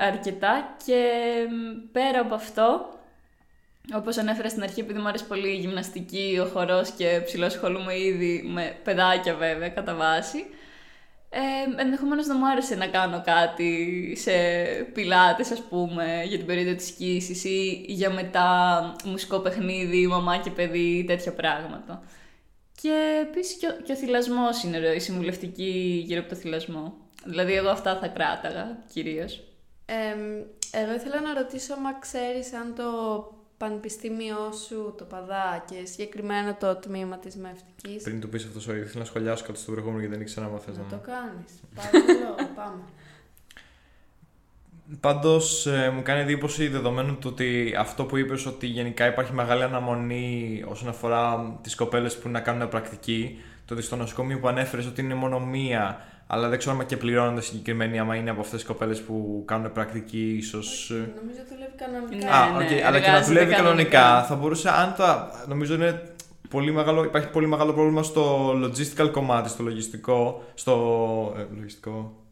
[0.00, 1.10] αρκετά και
[1.92, 2.88] πέρα από αυτό,
[3.94, 8.42] όπως ανέφερα στην αρχή, επειδή μου αρέσει πολύ η γυμναστική, ο χορός και ψηλοσχολούμαι ήδη
[8.52, 10.44] με παιδάκια βέβαια κατά βάση,
[11.36, 14.32] ε, Ενδεχομένως να μου άρεσε να κάνω κάτι σε
[14.92, 20.50] πιλάτες ας πούμε για την περίοδο της σκήσης ή για μετά μουσικό παιχνίδι, μαμά και
[20.50, 22.02] παιδί, τέτοια πράγματα.
[22.84, 26.94] Και επίσης και, ο, και ο θυλασμός είναι η συμβουλευτική γύρω από το θυλασμό.
[27.24, 29.42] Δηλαδή εγώ αυτά θα κράταγα κυρίως.
[29.86, 29.94] Ε,
[30.80, 32.84] εγώ ήθελα να ρωτήσω μα ξέρεις αν το
[33.56, 38.02] πανεπιστήμιό σου, το ΠΑΔΑ και συγκεκριμένα το τμήμα της μευτικής.
[38.02, 40.58] Πριν του πεις αυτός, sorry, ήθελα να σχολιάσω κάτι στο προηγούμενο γιατί δεν ήξερα να
[40.58, 40.88] θες να να...
[40.88, 41.52] το κάνεις.
[41.74, 42.82] Παρακαλώ, πάμε.
[45.00, 49.62] Πάντως ε, μου κάνει εντύπωση δεδομένου του ότι αυτό που είπες ότι γενικά υπάρχει μεγάλη
[49.62, 53.38] αναμονή όσον αφορά τις κοπέλες που να κάνουν πρακτική.
[53.64, 56.96] Το ότι στο νοσοκομείο που ανέφερες ότι είναι μόνο μία, αλλά δεν ξέρω αν και
[56.96, 60.90] πληρώνονται συγκεκριμένοι, άμα είναι από αυτές τις κοπέλες που κάνουν πρακτική, ίσως.
[60.90, 62.26] Νομίζω δουλεύει κανονικά.
[62.26, 63.98] Ναι, Α, ναι, οκ, αλλά και να εργάζεται δουλεύει κανονικά.
[63.98, 64.24] κανονικά.
[64.24, 65.30] Θα μπορούσε, αν τα.
[65.48, 66.02] Νομίζω είναι
[66.48, 70.44] πολύ μεγάλο, υπάρχει πολύ μεγάλο πρόβλημα στο logistical κομμάτι, στο λογιστικό.
[70.54, 71.34] Στο.
[71.38, 72.23] Ε, λογιστικό.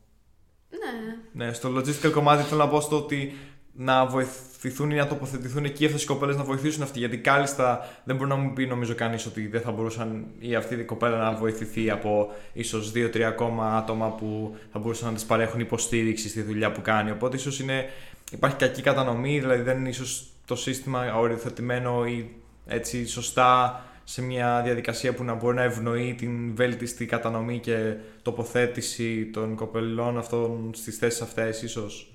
[0.81, 1.45] Ναι.
[1.45, 3.33] Ναι, στο logistical κομμάτι θέλω να πω στο ότι
[3.75, 6.99] να βοηθηθούν ή να τοποθετηθούν εκεί αυτές οι κοπέλες να βοηθήσουν αυτοί.
[6.99, 10.75] Γιατί κάλλιστα δεν μπορεί να μου πει, νομίζω κανείς, ότι δεν θα μπορούσαν ή αυτή
[10.75, 15.61] η κοπέλα να βοηθηθεί από ίσως 2-3 ακόμα άτομα που θα μπορούσαν να τη παρέχουν
[15.61, 17.11] υποστήριξη στη δουλειά που κάνει.
[17.11, 17.85] Οπότε ίσως είναι.
[18.33, 22.31] Υπάρχει κακή κατανομή, δηλαδή δεν είναι ίσως το σύστημα οριοθετημένο ή
[22.67, 29.27] έτσι σωστά σε μια διαδικασία που να μπορεί να ευνοεί την βέλτιστη κατανομή και τοποθέτηση
[29.27, 32.13] των κοπελών αυτών στις θέσεις αυτές ίσως;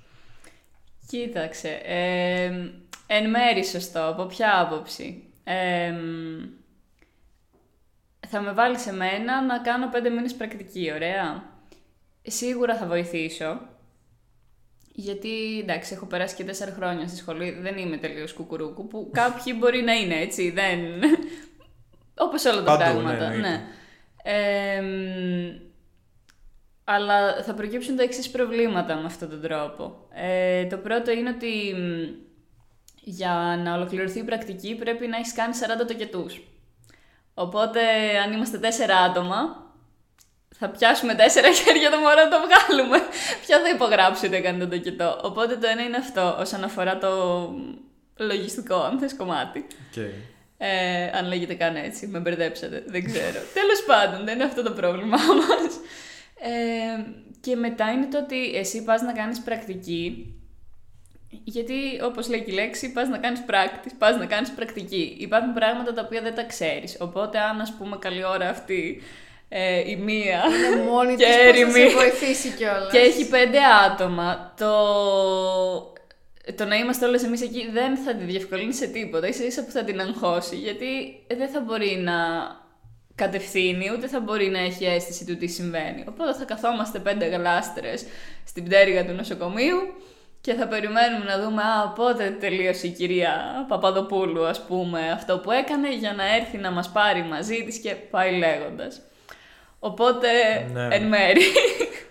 [1.06, 2.44] Κοίταξε, ε,
[3.06, 5.22] εν μέρη σωστό, από ποια άποψη.
[5.44, 5.92] Ε,
[8.28, 11.44] θα με βάλεις σε μένα να κάνω πέντε μήνες πρακτική, ωραία.
[12.22, 13.60] Σίγουρα θα βοηθήσω.
[14.92, 19.54] Γιατί, εντάξει, έχω περάσει και τέσσερα χρόνια στη σχολή, δεν είμαι τελείως κουκουρούκου, που κάποιοι
[19.58, 20.78] μπορεί να είναι έτσι, δεν...
[22.18, 23.48] Όπως όλα τα Παντού, ναι, πράγματα, εννοείται.
[23.48, 23.62] ναι.
[24.22, 24.82] Ε,
[26.84, 30.06] αλλά θα προκύψουν τα εξής προβλήματα με αυτόν τον τρόπο.
[30.14, 32.14] Ε, το πρώτο είναι ότι μ,
[33.00, 36.40] για να ολοκληρωθεί η πρακτική πρέπει να έχεις κάνει 40 τοκετούς.
[37.34, 37.80] Οπότε,
[38.24, 39.66] αν είμαστε τέσσερα άτομα,
[40.56, 42.98] θα πιάσουμε τέσσερα χέρια το μωρό να το βγάλουμε.
[43.46, 45.20] Ποια θα υπογράψει ότι έκανε τον τοκετό.
[45.22, 47.08] Οπότε το ένα είναι αυτό, όσον αφορά το
[48.16, 49.66] λογιστικό, αν θες κομμάτι.
[49.94, 50.37] Okay.
[50.60, 53.40] Ε, αν λέγεται καν έτσι, με μπερδέψατε, δεν ξέρω.
[53.58, 55.76] Τέλος πάντων, δεν είναι αυτό το πρόβλημά μας.
[56.40, 57.04] Ε,
[57.40, 60.32] και μετά είναι το ότι εσύ πας να κάνεις πρακτική,
[61.44, 65.16] γιατί όπως λέει και η λέξη, πας να κάνεις practice, πας να κάνεις πρακτική.
[65.20, 69.02] Υπάρχουν πράγματα τα οποία δεν τα ξέρεις, οπότε αν ας πούμε καλή ώρα αυτή
[69.48, 70.42] ε, η μία
[70.72, 71.90] Είναι μόνη Και της που θα έρημη.
[71.90, 72.90] σε βοηθήσει κιόλας.
[72.92, 74.72] και έχει πέντε άτομα, το,
[76.56, 79.70] το να είμαστε όλες εμείς εκεί δεν θα τη διευκολύνει σε τίποτα, ίσα ίσα που
[79.70, 80.86] θα την αγχώσει, γιατί
[81.36, 82.14] δεν θα μπορεί να
[83.14, 86.04] κατευθύνει, ούτε θα μπορεί να έχει αίσθηση του τι συμβαίνει.
[86.08, 88.04] Οπότε θα καθόμαστε πέντε γλάστρες
[88.46, 89.78] στην πτέρυγα του νοσοκομείου
[90.40, 95.50] και θα περιμένουμε να δούμε α, πότε τελείωσε η κυρία Παπαδοπούλου, ας πούμε, αυτό που
[95.50, 99.00] έκανε για να έρθει να μας πάρει μαζί της και πάει λέγοντας.
[99.78, 100.28] Οπότε,
[100.72, 100.88] Ναι.
[100.96, 101.40] εν μέρη.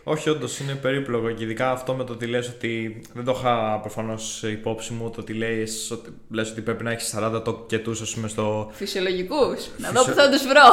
[0.09, 3.01] Όχι, όντως είναι περίπλοκο και ειδικά αυτό με το ότι λες ότι.
[3.13, 7.13] Δεν το είχα προφανώς υπόψη μου το ότι λες ότι, λες ότι πρέπει να έχεις
[7.17, 8.69] 40 τοκετού, ας πούμε, στο.
[8.73, 9.67] Φυσιολογικούς.
[9.77, 10.67] Να δω Φυσιο- που θα τους βρω.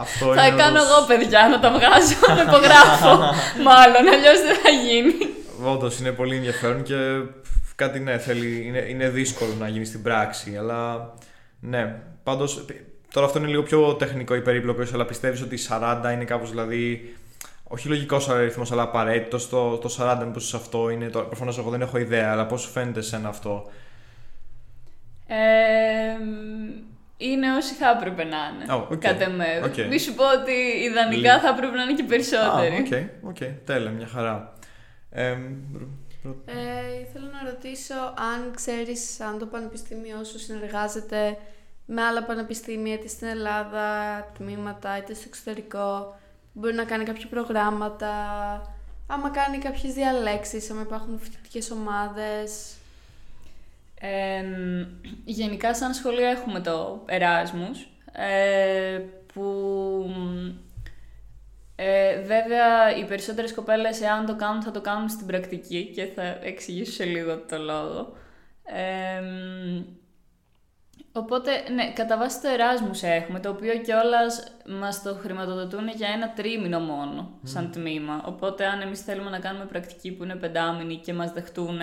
[0.00, 3.18] Αυτό θα είναι κάνω όντως- εγώ παιδιά να τα βγάζω, να υπογράφω.
[3.68, 5.14] Μάλλον, αλλιώς δεν θα γίνει.
[5.72, 6.94] Όντως είναι πολύ ενδιαφέρον και
[7.74, 10.56] κάτι ναι, θέλει, είναι, είναι δύσκολο να γίνει στην πράξη.
[10.58, 11.12] Αλλά
[11.60, 12.64] ναι, πάντως.
[13.12, 16.50] Τώρα αυτό είναι λίγο πιο τεχνικό ή περίπλοκο, ίσως, αλλά πιστεύεις ότι 40 είναι κάπως
[16.50, 17.14] δηλαδή.
[17.68, 19.48] Όχι λογικό αριθμός, αλλά απαραίτητος.
[19.48, 21.08] Το, το 40 μήπως αυτό είναι.
[21.08, 23.70] Προφανώς εγώ δεν έχω ιδέα, αλλά πώς σου φαίνεται εσένα αυτό;
[25.26, 25.36] Ε,
[27.16, 28.64] είναι όσοι θα έπρεπε να είναι.
[28.74, 28.96] Oh, OK.
[28.98, 29.60] Κατ' εμέ.
[29.64, 29.86] Οκ.
[29.88, 30.52] Μη σου πω ότι
[30.90, 31.38] ιδανικά Λίγο.
[31.40, 32.76] θα έπρεπε να είναι και Α, περισσότεροι.
[33.22, 34.52] OK, OK, τέλεια, μια χαρά.
[35.10, 35.30] Ε,
[36.22, 36.54] ρω- Ε,
[37.12, 37.94] θέλω να ρωτήσω
[38.34, 41.36] αν ξέρεις αν το πανεπιστήμιο σου συνεργάζεται
[41.86, 43.86] με άλλα πανεπιστήμια είτε στην Ελλάδα,
[44.38, 46.16] τμήματα είτε στο εξωτερικό
[46.56, 48.10] μπορεί να κάνει κάποια προγράμματα
[49.06, 52.74] άμα κάνει κάποιες διαλέξεις, άμα υπάρχουν φοιτητικές ομάδες
[54.00, 54.44] Ε,
[55.24, 59.02] γενικά σαν σχολείο έχουμε το Εράσμους, ε,
[59.32, 60.14] που
[61.76, 66.22] ε, βέβαια οι περισσότερες κοπέλες εάν το κάνουν θα το κάνουν στην πρακτική και θα
[66.42, 68.16] εξηγήσω σε λίγο το λόγο.
[71.16, 76.08] Ε, Οπότε, ναι, κατά βάση το Εράσμους έχουμε, το οποίο κιόλας μας το χρηματοδοτούν για
[76.08, 78.22] ένα τρίμηνο μόνο, σαν τμήμα.
[78.26, 81.80] Οπότε, αν εμείς θέλουμε να κάνουμε πρακτική που είναι πεντάμινη και μας δεχτούν,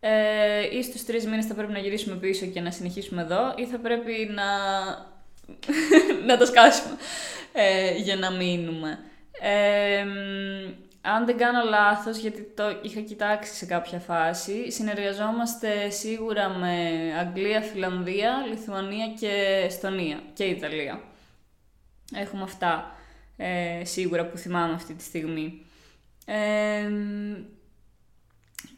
[0.00, 3.66] ε, ή στους τρεις μήνες θα πρέπει να γυρίσουμε πίσω και να συνεχίσουμε εδώ, ή
[3.66, 4.44] θα πρέπει να,
[6.28, 6.96] να το σκάσουμε
[7.52, 8.98] ε, για να μείνουμε.
[9.40, 10.04] Ε,
[11.02, 16.76] αν δεν κάνω λάθος, γιατί το είχα κοιτάξει σε κάποια φάση, συνεργαζόμαστε σίγουρα με
[17.18, 21.00] Αγγλία, Φιλανδία, Λιθουανία και Εστονία και Ιταλία.
[22.14, 22.94] Έχουμε αυτά
[23.36, 25.66] ε, σίγουρα που θυμάμαι αυτή τη στιγμή.
[26.26, 26.90] Ε,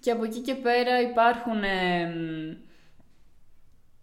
[0.01, 2.59] και από εκεί και πέρα υπάρχουν ε,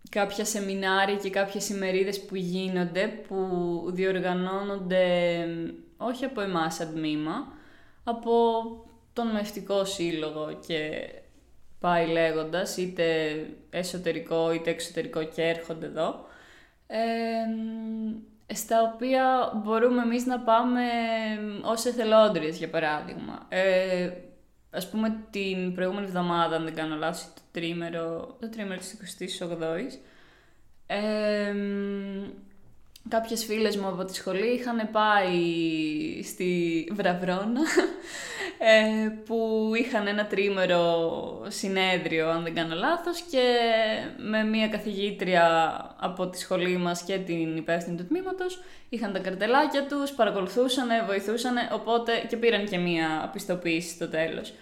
[0.10, 3.38] κάποια σεμινάρια και κάποιες ημερίδες που γίνονται, που
[3.88, 5.46] διοργανώνονται
[5.98, 7.54] όχι από εμάς σαν τμήμα,
[8.04, 8.32] από
[9.14, 11.10] τον μευτικό σύλλογο και
[11.80, 13.36] πάει λέγοντας, είτε
[13.70, 16.26] εσωτερικό είτε εξωτερικό και έρχονται εδώ,
[16.88, 17.04] ε,
[18.54, 20.82] στα οποία μπορούμε εμείς να πάμε
[21.62, 23.46] ως εθελόντριες, για παράδειγμα.
[23.50, 24.12] Ε,
[24.72, 30.00] ας πούμε την προηγούμενη εβδομάδα, αν δεν κάνω λάθος, το τρίμερο, το τρίμερο της 28ης,
[30.88, 31.54] ε,
[33.10, 35.34] Κάποιες φίλες μου από τη σχολή είχαν πάει
[36.24, 37.62] στη Βραβρώνα
[38.58, 43.44] ε, που είχαν ένα τρίμερο συνέδριο αν δεν κάνω λάθος και
[44.18, 45.46] με μια καθηγήτρια
[46.00, 51.56] από τη σχολή μας και την υπεύθυνη του τμήματος είχαν τα καρτελάκια τους, παρακολουθούσαν, βοηθούσαν
[51.74, 54.54] οπότε και πήραν και μια πιστοποίηση στο τέλος.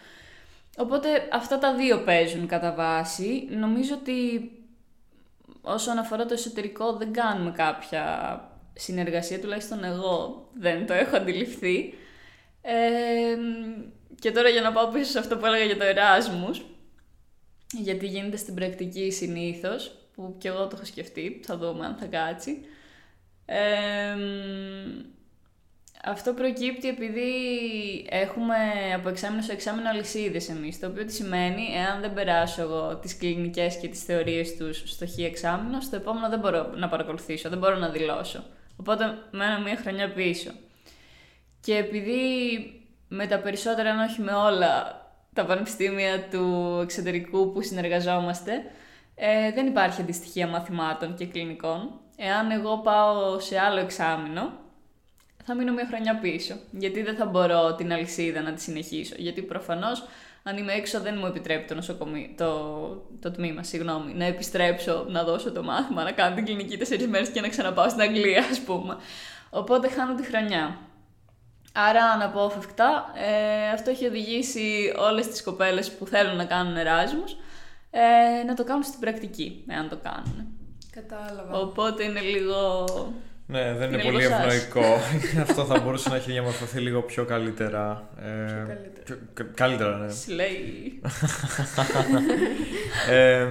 [0.78, 3.48] Οπότε αυτά τα δύο παίζουν κατά βάση.
[3.50, 4.52] Νομίζω ότι
[5.62, 8.44] όσον αφορά το εσωτερικό δεν κάνουμε κάποια
[8.74, 11.94] συνεργασία, τουλάχιστον εγώ δεν το έχω αντιληφθεί.
[12.62, 13.36] Ε,
[14.20, 16.66] και τώρα για να πάω πίσω σε αυτό που έλεγα για το Εράσμους,
[17.78, 22.06] γιατί γίνεται στην πρακτική συνήθως, που και εγώ το έχω σκεφτεί, θα δούμε αν θα
[22.06, 22.66] κάτσει.
[23.46, 24.16] Ε,
[26.04, 27.32] αυτό προκύπτει επειδή
[28.10, 28.56] έχουμε
[28.96, 30.80] από εξάμεινο σε εξάμεινο αλυσίδες εμείς.
[30.80, 35.06] Το οποίο τι σημαίνει, εάν δεν περάσω εγώ τις κλινικές και τις θεωρίες τους στο
[35.08, 38.44] χ εξάμεινο, στο επόμενο δεν μπορώ να παρακολουθήσω, δεν μπορώ να δηλώσω.
[38.78, 40.52] Οπότε μένω μία χρονιά πίσω.
[41.62, 42.22] Και επειδή
[43.08, 45.02] με τα περισσότερα, αν όχι με όλα
[45.34, 48.52] τα πανεπιστήμια του εξωτερικού που συνεργαζόμαστε,
[49.16, 52.00] ε, δεν υπάρχει αντιστοιχεία μαθημάτων και κλινικών.
[52.18, 54.59] Εάν εγώ πάω σε άλλο εξάμεινο,
[55.46, 56.56] θα μείνω μια χρονιά πίσω.
[56.72, 59.16] Γιατί δεν θα μπορώ την αλυσίδα να τη συνεχίσω.
[59.18, 60.04] Γιατί προφανώς,
[60.44, 62.52] αν είμαι έξω, δεν μου επιτρέπει το, νοσοκομείο, το,
[63.22, 67.30] το τμήμα συγγνώμη, να επιστρέψω να δώσω το μάθημα, να κάνω την κλινική τέσσερις μέρες
[67.30, 68.98] και να ξαναπάω στην Αγγλία, ας πούμε.
[69.50, 70.78] Οπότε χάνω τη χρονιά.
[71.74, 77.36] Άρα αναπόφευκτα ε, αυτό έχει οδηγήσει όλες τις κοπέλες που θέλουν να κάνουν εράσμους
[77.92, 80.48] ε, να το κάνουν στην πρακτική, εάν το κάνουν.
[80.92, 81.60] Κατάλαβα.
[81.60, 82.86] Οπότε είναι λίγο
[83.52, 85.00] ναι, δεν είναι, πολύ ευνοϊκό.
[85.46, 88.10] Αυτό θα μπορούσε να έχει διαμορφωθεί λίγο πιο καλύτερα.
[88.22, 88.28] Ε,
[89.04, 89.50] πιο καλύτερα.
[89.56, 90.10] καλύτερα, ναι.
[90.12, 91.02] Σλέι.
[93.10, 93.48] ε,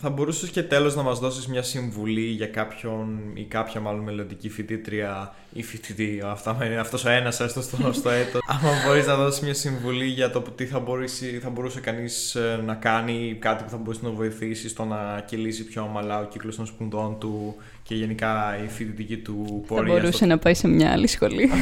[0.00, 4.48] θα μπορούσες και τέλος να μας δώσεις μια συμβουλή για κάποιον ή κάποια μάλλον μελλοντική
[4.48, 8.40] φοιτήτρια ή φοιτητή, αυτά είναι αυτός ο ένας έστω στο, στο έτος.
[8.52, 12.60] Άμα μπορείς να δώσεις μια συμβουλή για το τι θα, μπορούσε, θα μπορούσε κανείς ε,
[12.64, 16.56] να κάνει, κάτι που θα μπορούσε να βοηθήσει στο να κυλήσει πιο ομαλά ο κύκλος
[16.56, 19.92] των σπουδών του και γενικά η φοιτητική του πορεία.
[19.92, 21.50] Θα μπορούσε να πάει σε μια άλλη σχολή.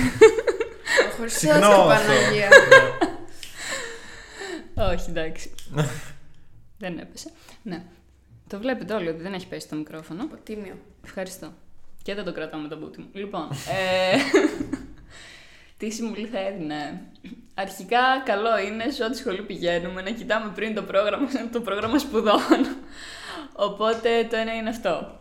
[1.26, 2.12] Συχνό αυτό.
[4.74, 5.50] Όχι, εντάξει.
[6.78, 7.30] δεν έπεσε.
[7.62, 7.82] Ναι.
[8.48, 10.28] Το βλέπετε όλοι ότι δεν έχει πέσει το μικρόφωνο.
[10.42, 10.78] Τίμιο.
[11.04, 11.52] Ευχαριστώ.
[12.02, 13.06] Και δεν το κρατάω με τον μπούτι μου.
[13.12, 14.16] Λοιπόν, ε,
[15.78, 17.02] τι συμβουλή θα έδινε.
[17.54, 22.40] Αρχικά, καλό είναι σε ό,τι σχολή πηγαίνουμε να κοιτάμε πριν το πρόγραμμα, το πρόγραμμα σπουδών.
[23.52, 25.20] Οπότε το ένα είναι αυτό.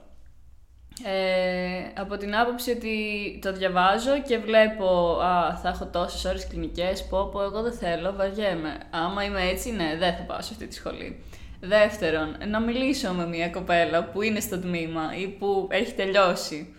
[1.03, 2.95] Ε, από την άποψη ότι
[3.41, 8.13] το διαβάζω και βλέπω «Α, θα έχω τόσες ώρες κλινικές, πω, πω, εγώ δεν θέλω,
[8.13, 8.77] βαριέμαι.
[8.89, 11.23] Άμα είμαι έτσι, ναι, δεν θα πάω σε αυτή τη σχολή.
[11.59, 16.75] Δεύτερον, να μιλήσω με μια κοπέλα που είναι στο τμήμα ή που έχει τελειώσει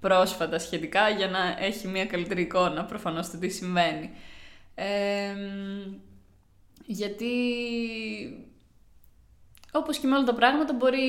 [0.00, 4.10] πρόσφατα σχετικά για να έχει μια καλύτερη εικόνα προφανώς του τι συμβαίνει.
[4.74, 5.34] Ε,
[6.86, 7.26] γιατί
[9.72, 11.00] όπως και με όλα τα πράγματα μπορεί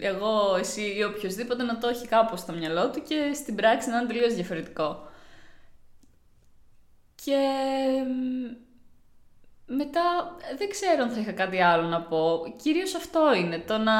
[0.00, 3.98] εγώ, εσύ ή οποιοδήποτε να το έχει κάπως στο μυαλό του και στην πράξη να
[3.98, 5.08] είναι τελείως διαφορετικό.
[7.14, 7.38] Και
[9.76, 12.54] μετά δεν ξέρω αν θα είχα κάτι άλλο να πω.
[12.62, 13.94] Κυρίως αυτό είναι, το να,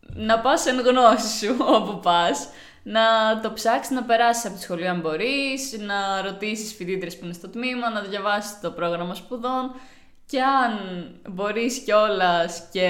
[0.00, 2.48] να πας εν γνώση σου όπου πας,
[2.82, 3.00] να
[3.42, 7.48] το ψάξεις να περάσεις από τη σχολή αν μπορείς, να ρωτήσεις φοιτήτρες που είναι στο
[7.48, 9.74] τμήμα, να διαβάσεις το πρόγραμμα σπουδών
[10.26, 10.72] και αν
[11.28, 12.88] μπορείς κιόλας και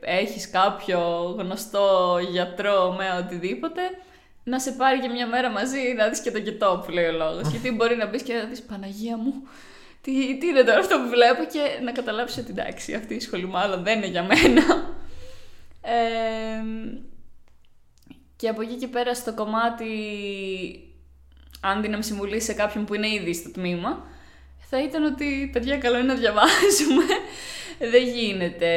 [0.00, 0.98] έχεις κάποιο
[1.38, 3.80] γνωστό γιατρό με οτιδήποτε,
[4.44, 7.12] να σε πάρει και μια μέρα μαζί να δεις και το κοιτό που λέει ο
[7.12, 7.48] λόγος.
[7.48, 9.34] Γιατί μπορεί να μπεις και να δεις Παναγία μου,
[10.08, 13.46] τι, τι είναι τώρα αυτό που βλέπω και να καταλάβεις ότι εντάξει αυτή η σχολή
[13.46, 14.96] μάλλον δεν είναι για μένα.
[15.80, 16.62] Ε,
[18.36, 19.86] και από εκεί και πέρα στο κομμάτι,
[21.60, 24.06] αν δίναμε συμβουλή σε κάποιον που είναι ήδη στο τμήμα,
[24.58, 27.04] θα ήταν ότι παιδιά καλό είναι να διαβάζουμε.
[27.92, 28.70] Δεν γίνεται.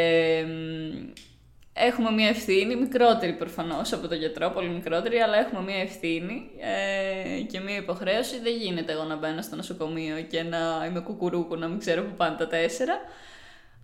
[1.74, 7.41] Έχουμε μια ευθύνη, μικρότερη προφανώς από τον γιατρό, πολύ μικρότερη, αλλά έχουμε μια ευθύνη ε,
[7.41, 8.39] και μια υποχρέωση.
[8.39, 12.15] Δεν γίνεται εγώ να μπαίνω στο νοσοκομείο και να είμαι κουκουρούκου, να μην ξέρω που
[12.17, 12.93] πάνε τα τέσσερα.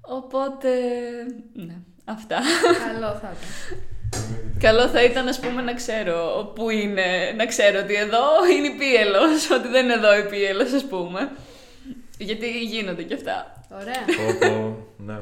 [0.02, 0.70] Οπότε,
[1.54, 1.76] ναι,
[2.06, 2.40] αυτά.
[2.92, 3.50] Καλό θα ήταν.
[4.60, 8.26] Καλό θα ήταν, ας πούμε, να ξέρω πού είναι, να ξέρω ότι εδώ
[8.58, 11.32] είναι η πύελος, ότι δεν είναι εδώ η πύελος, ας πούμε.
[12.18, 13.64] Γιατί γίνονται και αυτά.
[13.72, 14.06] Ωραία.
[14.18, 15.20] Πω, πω, ναι.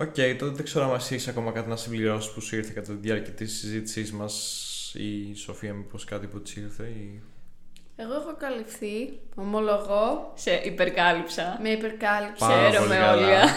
[0.00, 2.98] Οκ, τότε δεν ξέρω αν εσύ ακόμα κάτι να συμπληρώσεις που σου ήρθε κατά τη
[3.00, 4.34] διάρκεια της συζήτησής μας
[4.98, 6.84] ή η Σοφία, μήπως κάτι που της ήρθε.
[6.84, 7.22] Ή...
[7.96, 10.32] Εγώ έχω καλυφθεί, ομολογώ.
[10.34, 11.58] Σε υπερκάλυψα.
[11.62, 12.38] Με υπερκάλυψη.
[12.38, 13.12] Πάρα πολύ Χαίρομαι καλά.
[13.12, 13.24] όλοι.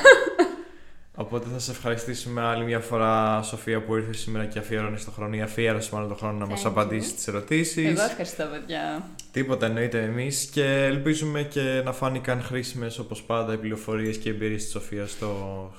[1.16, 5.36] Οπότε θα σε ευχαριστήσουμε άλλη μια φορά, Σοφία, που ήρθες σήμερα και αφιέρωνες το χρόνο
[5.36, 6.66] ή αφιέρωσες μάλλον το χρόνο να Thank μας you.
[6.66, 7.90] απαντήσεις τις ερωτήσεις.
[7.90, 9.04] Εγώ ευχαριστώ, παιδιά.
[9.32, 14.32] Τίποτα εννοείται εμείς και ελπίζουμε και να φάνηκαν χρήσιμες όπως πάντα οι πληροφορίες και οι
[14.32, 15.72] εμπειρίες της Σοφίας στο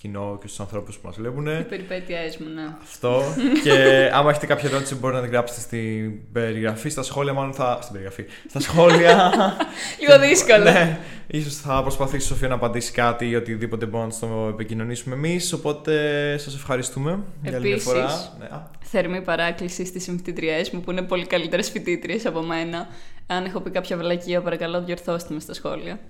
[0.00, 1.46] κοινό και στους ανθρώπους που μας βλέπουν.
[1.46, 2.62] Οι περιπέτειές μου, ναι.
[2.82, 3.22] Αυτό.
[3.64, 3.72] και
[4.12, 6.88] άμα έχετε κάποια ερώτηση, μπορείτε να την γράψετε στην περιγραφή.
[6.88, 7.78] Στα σχόλια, μάλλον θα.
[7.80, 8.24] Στην περιγραφή.
[8.48, 9.32] Στα σχόλια.
[10.00, 10.62] Λίγο δύσκολο.
[10.62, 10.98] ναι.
[11.26, 15.52] Ίσως θα προσπαθήσει η Σοφία να απαντήσει κάτι ή οτιδήποτε μπορούμε να το επικοινωνήσουμε εμείς.
[15.52, 15.92] Οπότε
[16.38, 18.34] σας ευχαριστούμε για άλλη μια Επίσης, φορά.
[18.38, 18.44] Ναι.
[18.44, 22.88] α, Θερμή παράκληση στις συμφοιτήτριές μου που είναι πολύ καλύτερες φοιτήτριες από μένα.
[23.26, 26.00] Αν έχω πει κάποια βλακεία, παρακαλώ διορθώστε με στα σχόλια.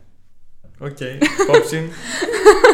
[0.79, 1.01] Οκ.
[1.43, 1.89] Υπόψη.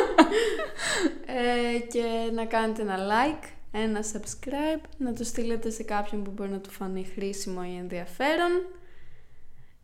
[1.26, 6.50] Ε, και να κάνετε ένα like, ένα subscribe, να το στείλετε σε κάποιον που μπορεί
[6.50, 8.50] να του φανεί χρήσιμο ή ενδιαφέρον.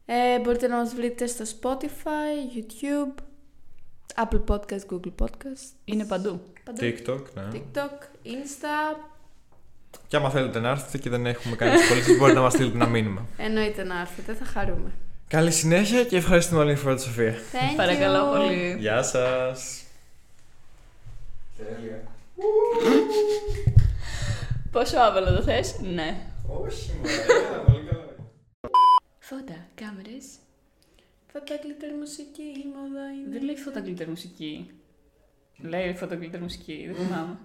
[0.06, 3.22] Ε, μπορείτε να μας βρείτε στο Spotify, YouTube,
[4.24, 6.40] Apple Podcast, Google Podcast, Είναι παντού.
[6.64, 6.78] παντού.
[6.80, 7.42] TikTok, ναι.
[7.52, 8.96] TikTok, Insta,
[10.08, 12.86] Και άμα θέλετε να έρθετε και δεν έχουμε κάνει σχολήσεις, μπορείτε να μας στείλετε ένα
[12.86, 13.26] μήνυμα.
[13.36, 14.92] εννοείται να έρθετε, θα χαρούμε.
[15.28, 17.34] Καλή συνέχεια και ευχαριστούμε άλλη μια φορά τη Σοφία.
[17.52, 18.36] Thank Παρακαλώ you.
[18.36, 18.76] πολύ.
[18.78, 19.81] Γεια σας.
[21.56, 22.02] Τέλεια.
[24.70, 26.26] Πόσο άβολο το θες; Ναι.
[26.48, 28.04] Όχι, μωρέ, πολύ καλά.
[29.18, 30.26] Φώτα, κάμερες.
[31.32, 33.30] Φώτα γκλίτερ μουσική, η μόδα είναι.
[33.30, 34.70] Δεν λέει φώτα γκλίτερ μουσική.
[35.58, 37.38] Λέει φώτα γκλίτερ μουσική, δεν θυμάμαι.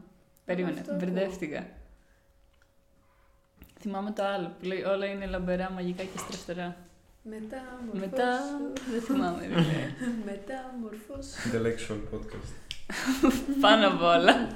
[0.46, 1.06] Περίμενε, αυτό ακούω.
[1.10, 1.68] μπερδεύτηκα.
[3.80, 6.76] Θυμάμαι το άλλο που λέει όλα είναι λαμπερά, μαγικά και στρεφτερά.
[7.24, 7.62] Μετά
[7.94, 8.40] Μετά
[8.92, 9.40] δεν θυμάμαι.
[9.40, 9.94] δεν λέει.
[10.30, 11.28] Μετά μορφός.
[11.46, 12.67] Intellectual podcast.
[13.62, 14.48] Πάνω απ' όλα.